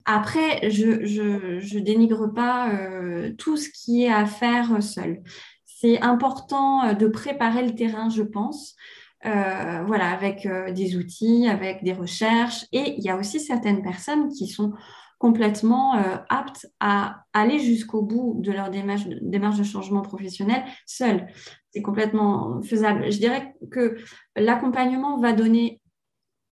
[0.06, 5.22] Après, je ne dénigre pas euh, tout ce qui est à faire seul.
[5.66, 8.76] C'est important euh, de préparer le terrain, je pense.
[9.26, 12.66] Euh, voilà, avec des outils, avec des recherches.
[12.72, 14.74] Et il y a aussi certaines personnes qui sont
[15.20, 15.94] complètement
[16.30, 21.28] aptes à aller jusqu'au bout de leur démarche, démarche de changement professionnel seules
[21.72, 23.12] c'est complètement faisable.
[23.12, 23.98] Je dirais que
[24.36, 25.82] l'accompagnement va donner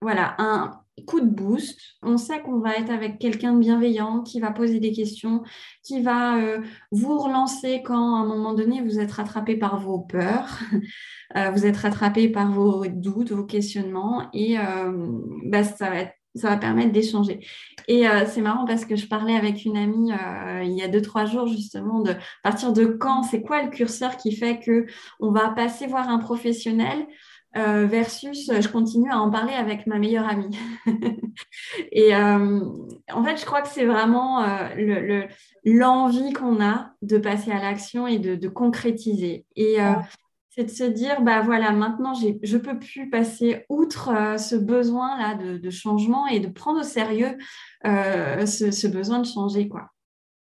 [0.01, 1.79] voilà, un coup de boost.
[2.01, 5.43] On sait qu'on va être avec quelqu'un de bienveillant qui va poser des questions,
[5.83, 9.99] qui va euh, vous relancer quand à un moment donné vous êtes rattrapé par vos
[9.99, 10.59] peurs,
[11.37, 14.91] euh, vous êtes rattrapé par vos doutes, vos questionnements et euh,
[15.45, 17.39] bah, ça va être ça va permettre d'échanger.
[17.87, 20.87] Et euh, c'est marrant parce que je parlais avec une amie euh, il y a
[20.87, 24.85] deux, trois jours justement de partir de quand, c'est quoi le curseur qui fait que
[25.19, 27.05] on va passer voir un professionnel
[27.57, 30.57] euh, versus je continue à en parler avec ma meilleure amie?
[31.91, 34.45] et en fait, je crois que c'est vraiment
[35.63, 39.45] l'envie qu'on a de passer à l'action et de, de concrétiser.
[39.55, 39.77] Et
[40.55, 44.55] c'est de se dire, bah voilà, maintenant, je ne peux plus passer outre euh, ce
[44.55, 47.37] besoin-là de, changement et de prendre au sérieux
[47.85, 49.67] euh, ce, besoin de changer.
[49.67, 49.89] Quoi.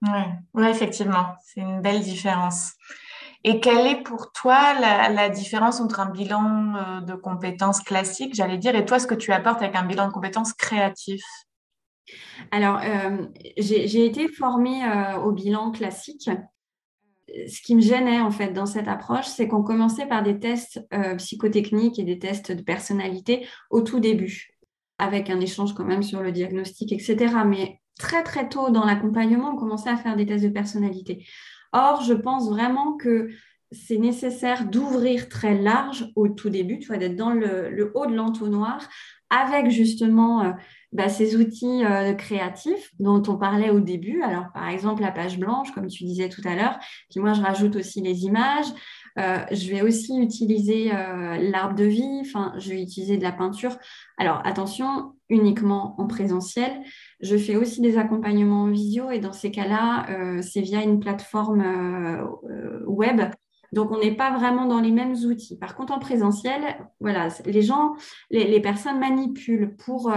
[0.02, 0.20] Oui,
[0.56, 2.74] ouais, effectivement, c'est une belle différence.
[3.44, 8.58] Et quelle est pour toi la, différence entre un bilan euh, de compétences classique, j'allais
[8.58, 11.22] dire, et toi, ce que tu apportes avec un bilan de compétences créatif?
[12.50, 12.82] Alors,
[13.58, 14.82] j'ai été formée
[15.24, 16.32] au bilan classique
[17.48, 20.86] ce qui me gênait en fait dans cette approche, c'est qu'on commençait par des tests
[20.94, 24.52] euh, psychotechniques et des tests de personnalité au tout début,
[24.98, 27.18] avec un échange quand même sur le diagnostic, etc.
[27.46, 31.26] Mais très très tôt dans l'accompagnement, on commençait à faire des tests de personnalité.
[31.72, 33.30] Or, je pense vraiment que
[33.72, 38.16] c'est nécessaire d'ouvrir très large au tout début, tu vois, d'être dans le, haut de
[38.16, 38.90] l'entonnoir
[39.30, 40.52] avec justement euh,
[40.92, 44.24] bah, ces outils euh, créatifs dont on parlait au début.
[44.24, 46.80] Alors, par exemple, la page blanche, comme tu disais tout à l'heure.
[47.12, 48.66] Puis moi, je rajoute aussi les images.
[49.20, 52.22] Euh, je vais aussi utiliser euh, l'arbre de vie.
[52.22, 53.78] Enfin, je vais utiliser de la peinture.
[54.18, 56.72] Alors, attention, uniquement en présentiel.
[57.22, 61.64] Je fais aussi des accompagnements en visio et dans ces cas-là, c'est via une plateforme
[62.88, 63.22] web
[63.72, 65.58] donc, on n'est pas vraiment dans les mêmes outils.
[65.58, 66.62] Par contre, en présentiel,
[67.00, 67.96] voilà, les gens,
[68.32, 70.12] les, personnes manipulent pour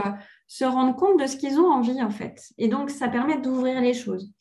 [0.47, 2.41] se rendre compte de ce qu'ils ont envie, en fait.
[2.59, 4.33] Et donc, ça permet d'ouvrir les choses.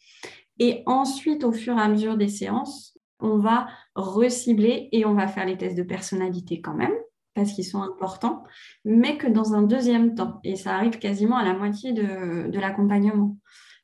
[0.60, 5.28] Et ensuite, au fur et à mesure des séances, on va recibler et on va
[5.28, 6.94] faire les tests de personnalité quand même,
[7.34, 8.44] parce qu'ils sont importants,
[8.84, 10.40] mais que dans un deuxième temps.
[10.44, 13.38] Et ça arrive quasiment à la moitié de, l'accompagnement,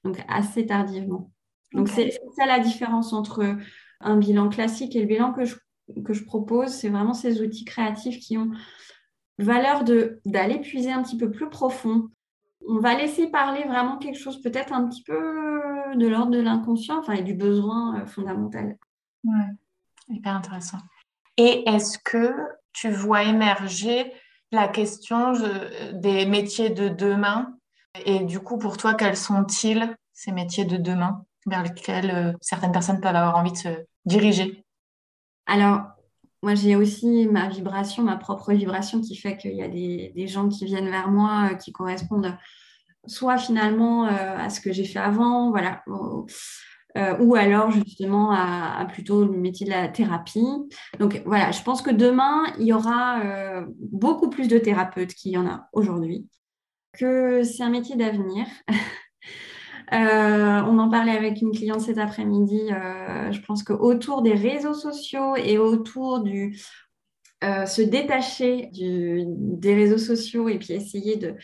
[0.04, 1.32] donc assez tardivement.
[1.74, 3.58] Donc, c'est ça la différence entre
[4.00, 6.70] un bilan classique et le bilan que je, propose.
[6.70, 8.52] C'est vraiment ces outils créatifs qui ont
[9.40, 9.84] valeur
[10.26, 12.10] d'aller puiser un petit peu plus profond.
[12.68, 17.00] On va laisser parler vraiment quelque chose peut-être un petit peu de l'ordre de l'inconscient,
[17.00, 18.78] enfin, et du besoin fondamental.
[19.24, 19.46] Ouais,
[20.10, 20.80] hyper intéressant.
[21.38, 22.34] Et est-ce que
[22.74, 24.12] tu vois émerger
[24.52, 25.34] la question
[25.94, 27.56] des métiers de demain?
[28.06, 32.72] Et du coup, pour toi, quels sont-ils, ces métiers de demain, vers lesquels euh, certaines
[32.72, 33.70] personnes peuvent avoir envie de se
[34.06, 34.64] diriger
[35.48, 35.82] Alors,
[36.44, 40.50] moi, j'ai aussi ma vibration, ma propre vibration qui fait qu'il y a des, gens
[40.50, 42.38] qui viennent vers moi euh, qui correspondent
[43.08, 45.82] soit finalement euh, à ce que j'ai fait avant, voilà,
[47.20, 50.46] ou alors justement à, plutôt le métier de la thérapie.
[51.00, 53.22] Donc voilà, je pense que demain, il y aura
[53.80, 56.28] beaucoup plus de thérapeutes qu'il y en a aujourd'hui,
[56.94, 58.46] que c'est un métier d'avenir.
[59.94, 62.62] Euh, on en parlait avec une cliente cet après-midi.
[62.70, 66.60] je pense qu'autour des réseaux sociaux et autour du
[67.42, 71.36] se détacher des réseaux sociaux et puis essayer de,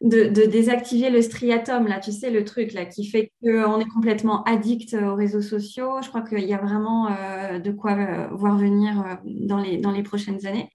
[0.00, 5.14] désactiver le striatum, là, tu sais, le truc qui fait qu'on est complètement addict aux
[5.14, 6.00] réseaux sociaux.
[6.02, 10.02] Je crois qu'il y a vraiment euh, de quoi euh, voir venir euh, dans les
[10.02, 10.70] prochaines années.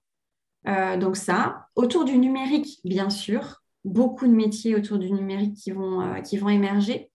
[0.98, 6.22] donc ça, autour du numérique, bien sûr, beaucoup de métiers autour du numérique qui vont,
[6.22, 7.10] qui vont émerger.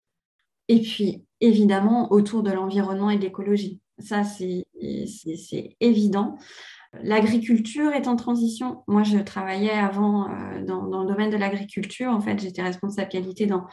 [0.68, 3.82] Et puis, évidemment, autour de l'environnement et de l'écologie.
[3.98, 4.66] Ça, c'est
[5.80, 6.38] évident.
[7.04, 8.84] L'agriculture est en transition.
[8.88, 12.12] Moi, je travaillais avant euh, dans, le domaine de l'agriculture.
[12.12, 13.68] En fait, j'étais responsable qualité dans,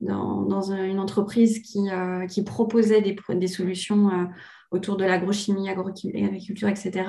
[0.00, 4.24] une entreprise qui, euh, proposait des, solutions euh,
[4.70, 7.04] autour de l'agrochimie, agriculture, etc.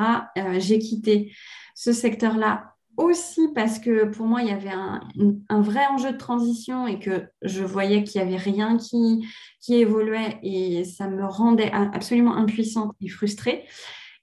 [0.57, 1.33] J'ai quitté
[1.75, 6.87] ce secteur-là aussi parce que pour moi, il y avait un, vrai enjeu de transition
[6.87, 9.25] et que je voyais qu'il n'y avait rien qui,
[9.61, 13.65] qui évoluait et ça me rendait absolument impuissante et frustrée.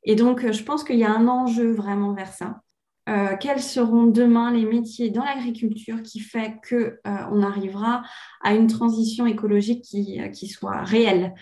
[0.04, 2.62] Et donc, euh, je pense qu'il y a un enjeu vraiment vers ça.
[3.09, 8.02] Euh, quels seront demain les métiers dans l'agriculture qui fait qu'on euh, arrivera
[8.42, 11.35] à une transition écologique qui, qui soit réelle?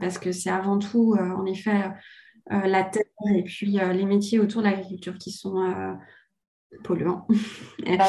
[0.00, 1.90] Parce que c'est avant tout, en effet,
[2.50, 3.02] la terre
[3.34, 5.96] et puis les métiers autour de l'agriculture qui sont
[6.84, 7.26] polluants.
[7.86, 8.04] Bah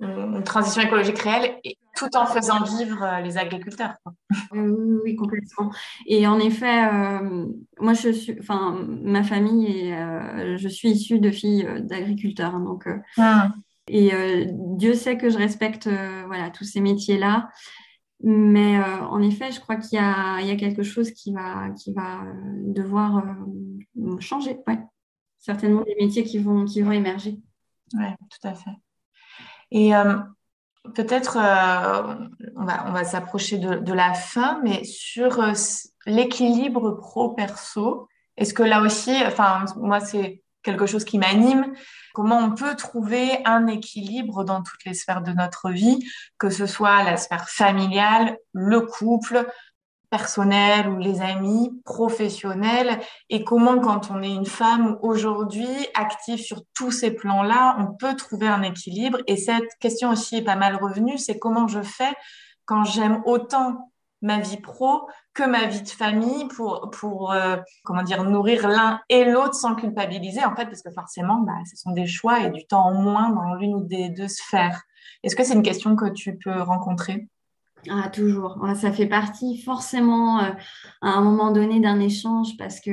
[0.00, 1.60] une transition écologique réelle
[1.96, 3.94] tout en faisant vivre euh, les agriculteurs.
[4.52, 5.72] oui, complètement.
[6.06, 7.46] Et en effet, euh,
[7.78, 12.60] moi, je suis, enfin, ma famille et euh, je suis issue de filles d'agriculteurs, hein,
[12.60, 12.88] donc.
[13.18, 13.52] Ah.
[13.86, 14.12] Et
[14.50, 15.90] Dieu sait que je respecte
[16.26, 17.50] voilà tous ces métiers-là,
[18.22, 22.22] mais en effet, je crois qu'il y, y a, quelque chose qui va qui va
[22.62, 23.22] devoir
[24.20, 24.56] changer.
[24.66, 24.78] Ouais.
[25.38, 27.38] Certainement des métiers qui vont qui vont émerger.
[27.92, 28.70] Oui, tout à fait.
[29.70, 29.92] Et
[30.92, 32.14] peut-être, euh,
[32.56, 35.52] on va, on va s'approcher de, la fin, mais sur euh,
[36.06, 41.72] l'équilibre pro-perso, est-ce que là aussi, enfin, moi, c'est quelque chose qui m'anime.
[42.14, 45.98] Comment on peut trouver un équilibre dans toutes les sphères de notre vie,
[46.38, 49.46] que ce soit la sphère familiale, le couple,
[50.14, 53.00] personnel ou les amis, professionnels,
[53.30, 58.14] et comment quand on est une femme aujourd'hui active sur tous ces plans-là, on peut
[58.14, 59.18] trouver un équilibre.
[59.26, 62.12] Et cette question aussi est pas mal revenue, c'est comment je fais
[62.64, 63.90] quand j'aime autant
[64.22, 69.00] ma vie pro que ma vie de famille pour, pour euh, comment dire, nourrir l'un
[69.08, 72.50] et l'autre sans culpabiliser, en fait, parce que forcément, bah, ce sont des choix et
[72.50, 74.80] du temps en moins dans l'une ou des deux sphères.
[75.24, 77.26] Est-ce que c'est une question que tu peux rencontrer?
[77.90, 78.58] Ah, toujours.
[78.76, 80.50] ça fait partie forcément euh,
[81.02, 82.90] à un moment donné d'un échange parce que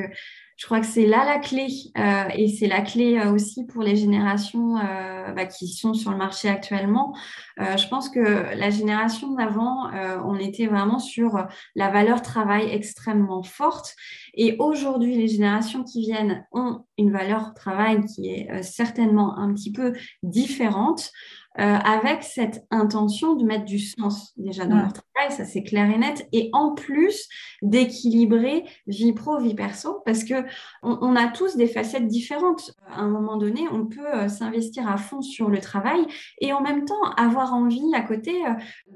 [0.58, 3.82] je crois que c'est là la clé euh, et c'est la clé euh, aussi pour
[3.82, 7.16] les générations bah, qui sont sur le marché actuellement.
[7.58, 9.90] je pense que la génération d'avant,
[10.26, 13.96] on était vraiment sur la valeur travail extrêmement forte
[14.34, 19.72] et aujourd'hui, les générations qui viennent ont une valeur travail qui est certainement un petit
[19.72, 21.12] peu différente.
[21.60, 25.94] Euh, avec cette intention de mettre du sens déjà dans leur travail, ça c'est clair
[25.94, 27.28] et net, et en plus
[27.62, 30.46] d'équilibrer vie pro, vie perso, parce que
[30.82, 32.74] on, a tous des facettes différentes.
[32.88, 36.00] À un moment donné, on peut euh, s'investir à fond sur le travail
[36.40, 38.34] et en même temps avoir envie à côté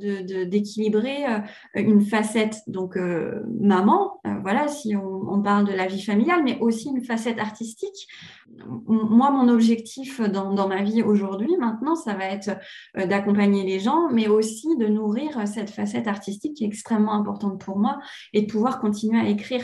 [0.01, 1.25] euh, d'équilibrer
[1.73, 6.87] une facette, donc maman, voilà, si on, on parle de la vie familiale, mais aussi
[6.87, 7.94] une facette artistique
[8.87, 12.57] moi, mon objectif dans, ma vie aujourd'hui, maintenant, ça va être
[12.97, 17.59] euh, d'accompagner les gens, mais aussi de nourrir cette facette artistique qui est extrêmement importante
[17.59, 17.99] pour moi
[18.33, 19.63] et de pouvoir continuer à écrire.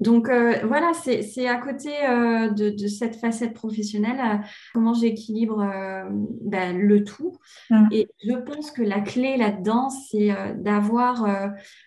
[0.00, 4.42] Donc euh, voilà, c'est à côté euh, de, cette facette professionnelle,
[4.74, 5.64] comment j'équilibre
[6.42, 7.38] ben, le tout.
[7.70, 7.86] Mmh.
[7.92, 11.24] Et je pense que la clé là-dedans, c'est d'avoir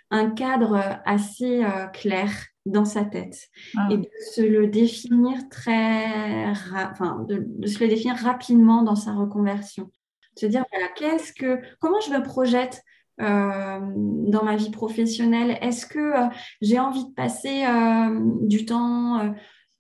[0.10, 1.62] un cadre assez
[1.94, 2.32] clair
[2.68, 3.88] dans sa tête ah.
[3.92, 9.92] et de se le définir très, enfin, de, se le définir rapidement dans sa reconversion.
[10.36, 12.84] Se dire, voilà, qu'est-ce que, comment je me projette
[13.20, 13.80] euh,
[14.28, 15.58] dans ma vie professionnelle?
[15.62, 16.28] Est-ce que euh,
[16.62, 19.34] j'ai envie de passer euh, du temps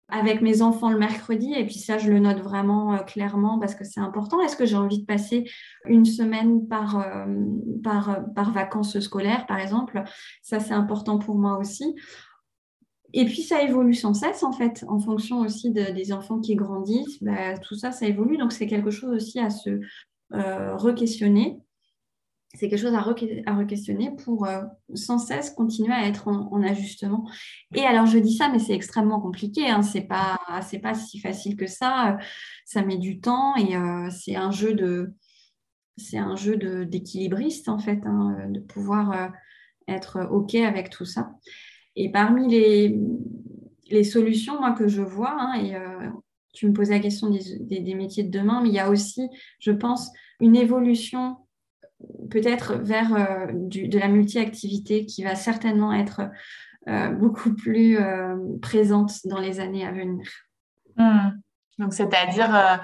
[0.09, 1.53] avec mes enfants le mercredi?
[1.53, 4.41] Et puis ça, je le note vraiment clairement parce que c'est important.
[4.41, 5.47] Est-ce que j'ai envie de passer
[5.85, 7.05] une semaine par,
[7.83, 10.01] par, par vacances scolaires, par exemple?
[10.41, 11.93] Ça, c'est important pour moi aussi.
[13.13, 17.23] Et puis ça évolue sans cesse en fait, en fonction aussi des enfants qui grandissent,
[17.23, 18.37] bah, tout ça, ça évolue.
[18.37, 19.79] Donc c'est quelque chose aussi à se
[20.31, 21.59] re-questionner
[22.53, 24.61] c'est quelque chose à, re-questionner pour euh,
[24.95, 27.29] sans cesse continuer à être en, ajustement.
[27.75, 29.67] Et alors, je dis ça, mais c'est extrêmement compliqué.
[29.67, 29.81] Hein.
[29.81, 32.17] C'est pas, c'est pas si facile que ça.
[32.65, 35.13] Ça met du temps et euh, c'est un jeu de,
[35.97, 39.27] c'est un jeu d'équilibriste en fait, hein, de pouvoir euh,
[39.87, 41.31] être ok avec tout ça.
[41.99, 45.75] Et parmi les, solutions moi que je vois, hein, et
[46.53, 49.29] tu me posais la question des, métiers de demain, mais il y a aussi,
[49.59, 51.37] je pense, une évolution
[52.29, 56.21] peut-être vers euh, de la multi-activité qui va certainement être
[56.87, 60.27] euh, beaucoup plus euh, présente dans les années à venir.
[60.95, 61.31] Hmm.
[61.79, 62.79] Donc, c'est-à-dire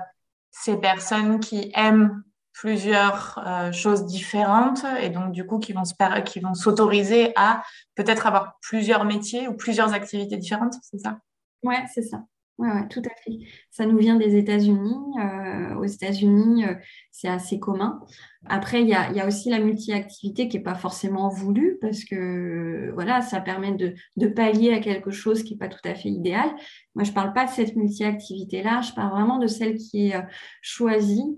[0.51, 2.24] ces personnes qui aiment
[2.54, 3.43] plusieurs
[3.74, 5.84] choses différentes et donc du coup qui vont
[6.26, 7.64] qui vont s'autoriser à
[7.95, 11.20] peut-être avoir plusieurs métiers ou plusieurs activités différentes, c'est ça?
[11.64, 12.24] Ouais, c'est ça.
[12.60, 13.39] Oui, ouais, tout à fait.
[13.72, 14.95] Ça nous vient des États-Unis.
[15.20, 16.76] Euh, aux États-Unis, euh,
[17.10, 17.99] c'est assez commun.
[18.45, 22.04] Après, il y a, y a, aussi la multi-activité qui n'est pas forcément voulue parce
[22.04, 25.95] que voilà, ça permet de, de pallier à quelque chose qui n'est pas tout à
[25.95, 26.47] fait idéal.
[26.93, 30.16] Moi, je ne parle pas de cette multi-activité-là, je parle vraiment de celle qui est
[30.16, 30.22] euh,
[30.62, 31.38] choisie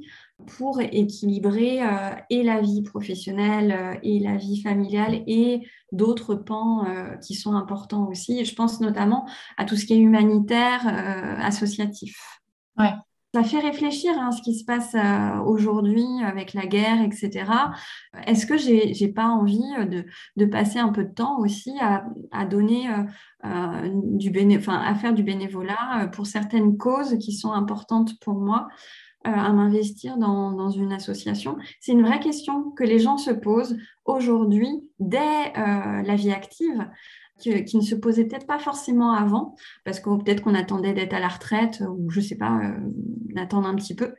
[0.58, 5.62] pour équilibrer euh, et la vie professionnelle euh, et la vie familiale et
[5.92, 8.44] d'autres pans euh, qui sont importants aussi.
[8.44, 9.28] je pense notamment
[9.58, 10.82] à tout ce qui est humanitaire,
[11.40, 12.42] associatif.
[12.78, 12.94] Ouais.
[13.34, 14.96] Ça fait réfléchir à hein, ce qui se passe
[15.46, 17.52] aujourd'hui avec la guerre, etc.
[18.26, 19.60] Est-ce que j'ai n'ai pas envie
[19.90, 20.06] de,
[20.38, 22.88] de, passer un peu de temps aussi à, à donner
[23.94, 28.70] du béné enfin, à faire du bénévolat pour certaines causes qui sont importantes pour moi
[29.34, 34.70] à m'investir dans, une association C'est une vraie question que les gens se posent aujourd'hui
[35.00, 36.88] dès euh, la vie active.
[37.38, 41.20] Qui, ne se posait peut-être pas forcément avant, parce que peut-être qu'on attendait d'être à
[41.20, 42.78] la retraite, ou je ne sais pas, euh,
[43.34, 44.14] d'attendre un petit peu.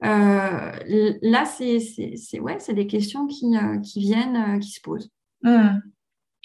[0.00, 5.10] là, c'est ouais, des questions qui, qui viennent, qui se posent.
[5.42, 5.78] Mmh.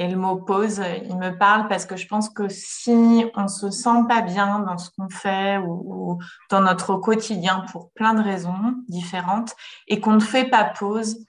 [0.02, 3.70] Et le mot pause, il me parle parce que je pense que si on se
[3.70, 6.18] sent pas bien dans ce qu'on fait ou,
[6.50, 9.54] dans notre quotidien pour plein de raisons différentes
[9.90, 11.20] et qu'on ne fait pas pause,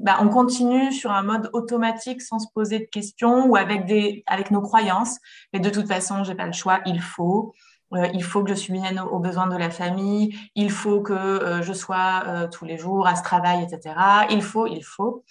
[0.00, 4.22] bah, on continue sur un mode automatique sans se poser de questions ou avec, des,
[4.26, 5.16] avec nos croyances.
[5.54, 7.54] Mais de toute façon, j'ai pas le choix, il faut.
[7.94, 11.62] Euh, il faut que je subvienne aux besoins de la famille, il faut que euh,
[11.62, 13.94] je sois euh, tous les jours à ce travail, etc.
[14.28, 15.24] Il faut, il faut.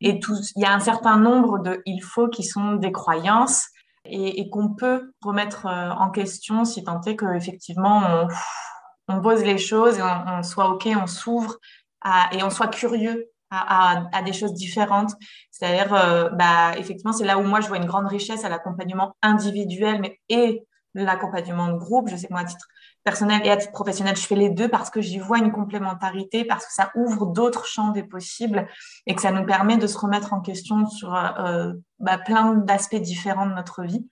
[0.00, 0.20] Et
[0.56, 3.66] il y a un certain nombre de il faut qui sont des croyances
[4.04, 8.28] et, qu'on peut remettre euh, en question si tant est qu'effectivement on,
[9.08, 11.56] on pose les choses et on, soit OK, on s'ouvre
[12.32, 15.12] et on soit curieux à, des choses différentes.
[15.50, 19.16] C'est-à-dire, euh, bah, effectivement, c'est là où moi je vois une grande richesse à l'accompagnement
[19.22, 20.62] individuel mais, et
[20.94, 22.08] l'accompagnement groupe.
[22.08, 22.66] Je sais que moi, à titre
[23.04, 26.44] personnel et à titre professionnel, je fais les deux parce que j'y vois une complémentarité,
[26.44, 28.68] parce que ça ouvre d'autres champs des possibles
[29.06, 32.96] et que ça nous permet de se remettre en question sur euh, bah, plein d'aspects
[32.96, 34.06] différents de notre vie.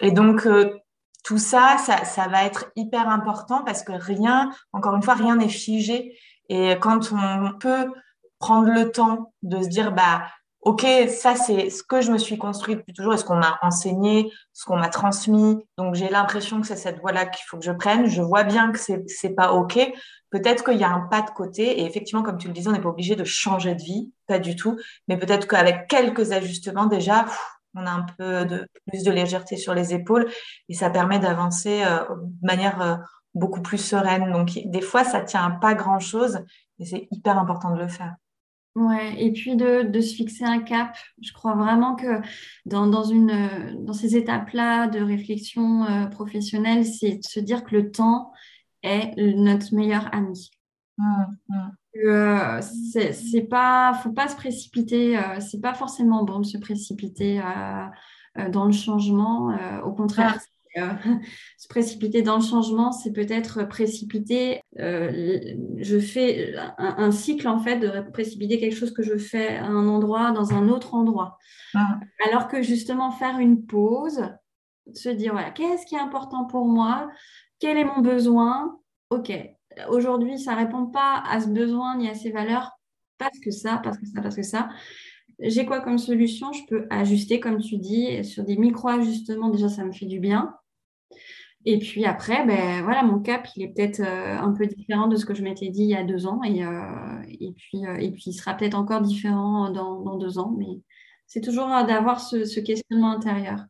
[0.00, 0.78] Et donc, euh,
[1.24, 5.36] tout ça, ça, ça, va être hyper important parce que rien, encore une fois, rien
[5.36, 6.18] n'est figé.
[6.48, 7.92] Et quand on peut
[8.38, 10.24] prendre le temps de se dire, bah,
[10.64, 13.58] OK, ça c'est ce que je me suis construite depuis toujours et ce qu'on m'a
[13.60, 15.58] enseigné, ce qu'on m'a transmis.
[15.76, 18.06] Donc j'ai l'impression que c'est cette voie-là qu'il faut que je prenne.
[18.06, 19.78] Je vois bien que c'est c'est pas OK.
[20.30, 22.72] Peut-être qu'il y a un pas de côté et effectivement, comme tu le disais, on
[22.72, 24.78] n'est pas obligé de changer de vie, pas du tout.
[25.06, 27.26] Mais peut-être qu'avec quelques ajustements déjà,
[27.74, 30.30] on a un peu de plus de légèreté sur les épaules
[30.70, 32.96] et ça permet d'avancer euh, de manière euh,
[33.34, 34.32] beaucoup plus sereine.
[34.32, 36.40] Donc des fois, ça tient pas grand-chose
[36.78, 38.14] et c'est hyper important de le faire.
[38.74, 40.96] Ouais, et puis de, de, se fixer un cap.
[41.22, 42.20] Je crois vraiment que
[42.66, 47.76] dans, dans, une, dans ces étapes-là de réflexion euh, professionnelle, c'est de se dire que
[47.76, 48.32] le temps
[48.82, 50.50] est notre meilleur ami.
[50.98, 51.70] Mmh, mmh.
[52.04, 55.18] Euh, c'est pas, faut pas se précipiter.
[55.18, 59.56] Euh, c'est pas forcément bon de se précipiter euh, dans le changement.
[59.84, 60.38] au contraire,
[60.76, 60.82] euh,
[61.58, 64.60] se précipiter dans le changement, c'est peut-être précipiter.
[64.78, 69.66] Euh, je fais un, cycle en fait de précipiter quelque chose que je fais à
[69.66, 71.38] un endroit dans un autre endroit.
[71.74, 71.98] Ah.
[72.26, 74.22] Alors que justement faire une pause,
[74.94, 77.08] se dire, voilà, qu'est-ce qui est important pour moi?
[77.58, 78.78] Quel est mon besoin?
[79.10, 79.32] Ok,
[79.88, 82.72] aujourd'hui, ça ne répond pas à ce besoin ni à ces valeurs
[83.18, 84.68] parce que ça, parce que ça, parce que ça.
[85.40, 86.52] J'ai quoi comme solution?
[86.52, 89.50] Je peux ajuster, comme tu dis, sur des micro-ajustements.
[89.50, 90.54] Déjà, ça me fait du bien.
[91.66, 95.16] Et puis après, ben, voilà, mon cap, il est peut-être euh, un peu différent de
[95.16, 96.42] ce que je m'étais dit il y a deux ans.
[96.42, 100.38] Et, euh, et, puis, euh, et puis, il sera peut-être encore différent dans, dans, deux
[100.38, 100.54] ans.
[100.58, 100.80] Mais
[101.26, 103.60] c'est toujours d'avoir ce, questionnement intérieur.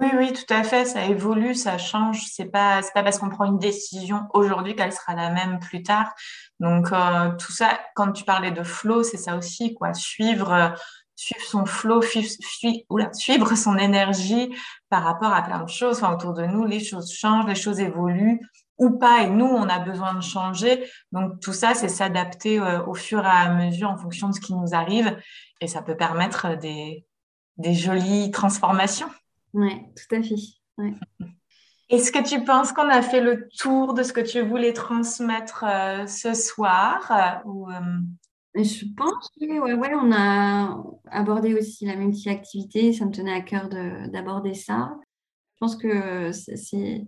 [0.00, 0.86] Oui, oui, tout à fait.
[0.86, 2.24] Ça évolue, ça change.
[2.30, 6.14] C'est pas, pas parce qu'on prend une décision aujourd'hui qu'elle sera la même plus tard.
[6.60, 6.88] Donc,
[7.38, 9.92] tout ça, quand tu parlais de flow, c'est ça aussi, quoi.
[9.92, 10.72] Suivre
[11.18, 14.54] suivre son flow, suivre, son énergie
[14.88, 15.98] par rapport à plein de choses.
[15.98, 18.40] Enfin, autour de nous, les choses changent, les choses évoluent
[18.78, 20.88] ou pas, et nous, on a besoin de changer.
[21.12, 24.40] Donc, tout ça, c'est s'adapter euh, au fur et à mesure en fonction de ce
[24.40, 25.16] qui nous arrive,
[25.60, 27.04] et ça peut permettre des,
[27.56, 29.10] des jolies transformations.
[29.52, 30.36] Oui, tout à fait.
[30.78, 30.94] Ouais.
[31.90, 35.64] Est-ce que tu penses qu'on a fait le tour de ce que tu voulais transmettre
[35.66, 37.70] euh, ce soir euh, ou,
[38.54, 42.92] je pense que ouais, ouais, on a abordé aussi la multi-activité.
[42.92, 44.96] Ça me tenait à cœur d'aborder ça.
[45.54, 47.04] Je pense que c'est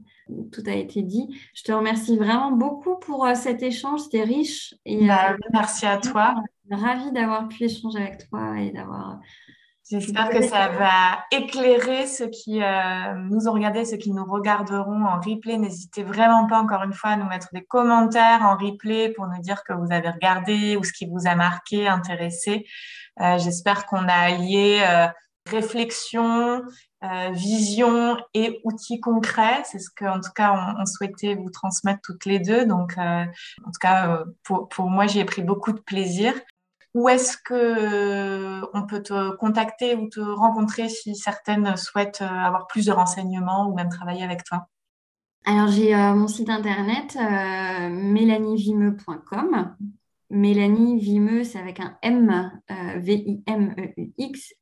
[0.51, 1.29] tout a été dit.
[1.55, 4.01] Je te remercie vraiment beaucoup pour euh, cet échange.
[4.01, 4.75] C'était riche.
[4.85, 6.35] Et, bah, euh, merci à toi.
[6.71, 9.21] Ravie d'avoir pu échanger avec toi et d'avoir
[9.91, 15.05] J'espère que ça va éclairer ceux qui euh, nous ont regardés, ceux qui nous regarderont
[15.05, 15.57] en replay.
[15.57, 19.41] N'hésitez vraiment pas, encore une fois, à nous mettre des commentaires en replay pour nous
[19.41, 22.67] dire que vous avez regardé ou ce qui vous a marqué, intéressé.
[23.21, 25.09] Euh, J'espère qu'on a allié euh,
[25.51, 26.63] réflexion,
[27.33, 29.63] vision et outils concrets.
[29.65, 32.65] C'est ce qu'en tout cas, on, on, souhaitait vous transmettre toutes les deux.
[32.67, 33.27] Donc, en
[33.65, 36.35] tout cas, pour, pour moi, j'ai pris beaucoup de plaisir.
[36.95, 42.27] Où est-ce que euh, on peut te contacter ou te rencontrer si certaines souhaitent euh,
[42.27, 44.67] avoir plus de renseignements ou même travailler avec toi?
[45.45, 49.77] Alors j'ai euh, mon site internet mélanievimeux.com.
[50.33, 54.55] Mélanie Vimeux, c'est avec un M, V-I-M-E-U-X.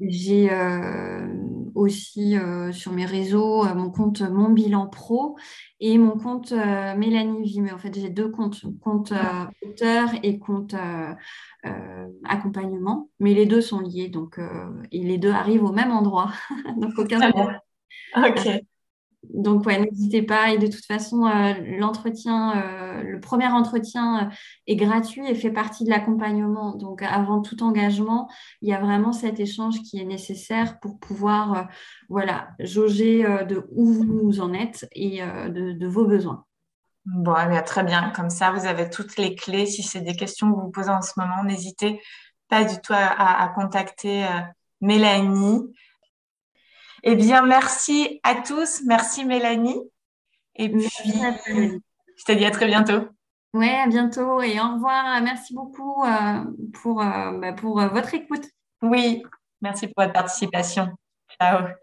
[0.00, 1.26] J'ai euh,
[1.74, 5.36] aussi euh, sur mes réseaux euh, mon compte Mon Bilan Pro
[5.80, 7.72] et mon compte Mélanie Vimeux.
[7.72, 9.12] En fait, j'ai deux comptes, compte
[9.62, 10.74] auteur et compte
[12.24, 14.38] accompagnement, mais les deux sont liés, donc
[14.92, 16.32] et les deux arrivent au même endroit,
[16.76, 17.60] donc aucun problème.
[18.16, 18.62] Ok
[19.22, 20.50] donc, ouais, n'hésitez pas.
[20.50, 24.30] Et de toute façon, euh, l'entretien, euh, le premier entretien euh,
[24.66, 26.74] est gratuit et fait partie de l'accompagnement.
[26.74, 28.30] Donc, avant tout engagement,
[28.62, 31.68] il y a vraiment cet échange qui est nécessaire pour pouvoir,
[32.08, 36.44] voilà, jauger de où vous en êtes et de, vos besoins.
[37.04, 38.10] Bon, eh très bien.
[38.14, 39.66] Comme ça, vous avez toutes les clés.
[39.66, 42.00] Si c'est des questions que vous vous posez en ce moment, n'hésitez
[42.48, 44.26] pas du tout à contacter
[44.80, 45.72] Mélanie.
[47.02, 48.82] Eh bien, merci à tous.
[48.86, 49.80] Merci Mélanie.
[50.56, 50.88] Et puis,
[52.16, 53.08] je te dis à très bientôt.
[53.52, 55.20] Oui, à bientôt et au revoir.
[55.22, 56.44] Merci beaucoup euh,
[56.74, 58.44] pour, euh, bah, pour euh, votre écoute.
[58.82, 59.22] Oui,
[59.60, 60.88] merci pour votre participation.
[61.40, 61.79] Ciao.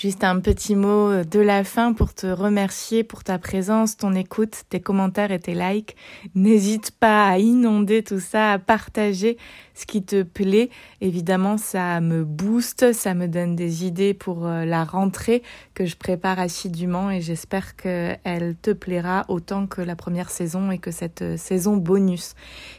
[0.00, 4.62] Juste un petit mot de la fin pour te remercier pour ta présence, ton écoute,
[4.70, 5.94] tes commentaires et tes likes.
[6.34, 9.36] N'hésite pas à inonder tout ça, à partager
[9.74, 10.70] ce qui te plaît.
[11.00, 15.42] Évidemment, ça me booste, ça me donne des idées pour euh, la rentrée
[15.74, 20.78] que je prépare assidûment et j'espère qu'elle te plaira autant que la première saison et
[20.78, 22.34] que cette euh, saison bonus.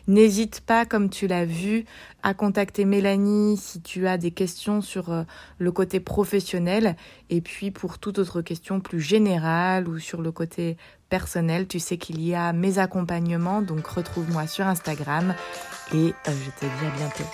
[0.08, 1.86] N'hésite pas, comme tu l'as vu,
[2.24, 5.24] à contacter Mélanie si tu as des questions sur euh,
[5.58, 6.96] le côté professionnel
[7.30, 10.78] et puis pour toute autre question plus générale ou sur le côté
[11.10, 15.36] personnel, tu sais qu'il y a mes accompagnements, donc retrouve-moi sur Instagram
[15.94, 17.26] et euh, je te dis à bientôt.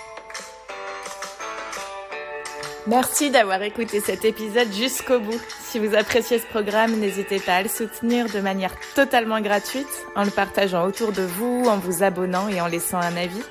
[2.88, 5.40] Merci d'avoir écouté cet épisode jusqu'au bout.
[5.60, 10.24] Si vous appréciez ce programme, n'hésitez pas à le soutenir de manière totalement gratuite en
[10.24, 13.42] le partageant autour de vous, en vous abonnant et en laissant un avis.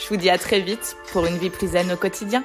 [0.00, 2.44] Je vous dis à très vite pour une vie plus au quotidien.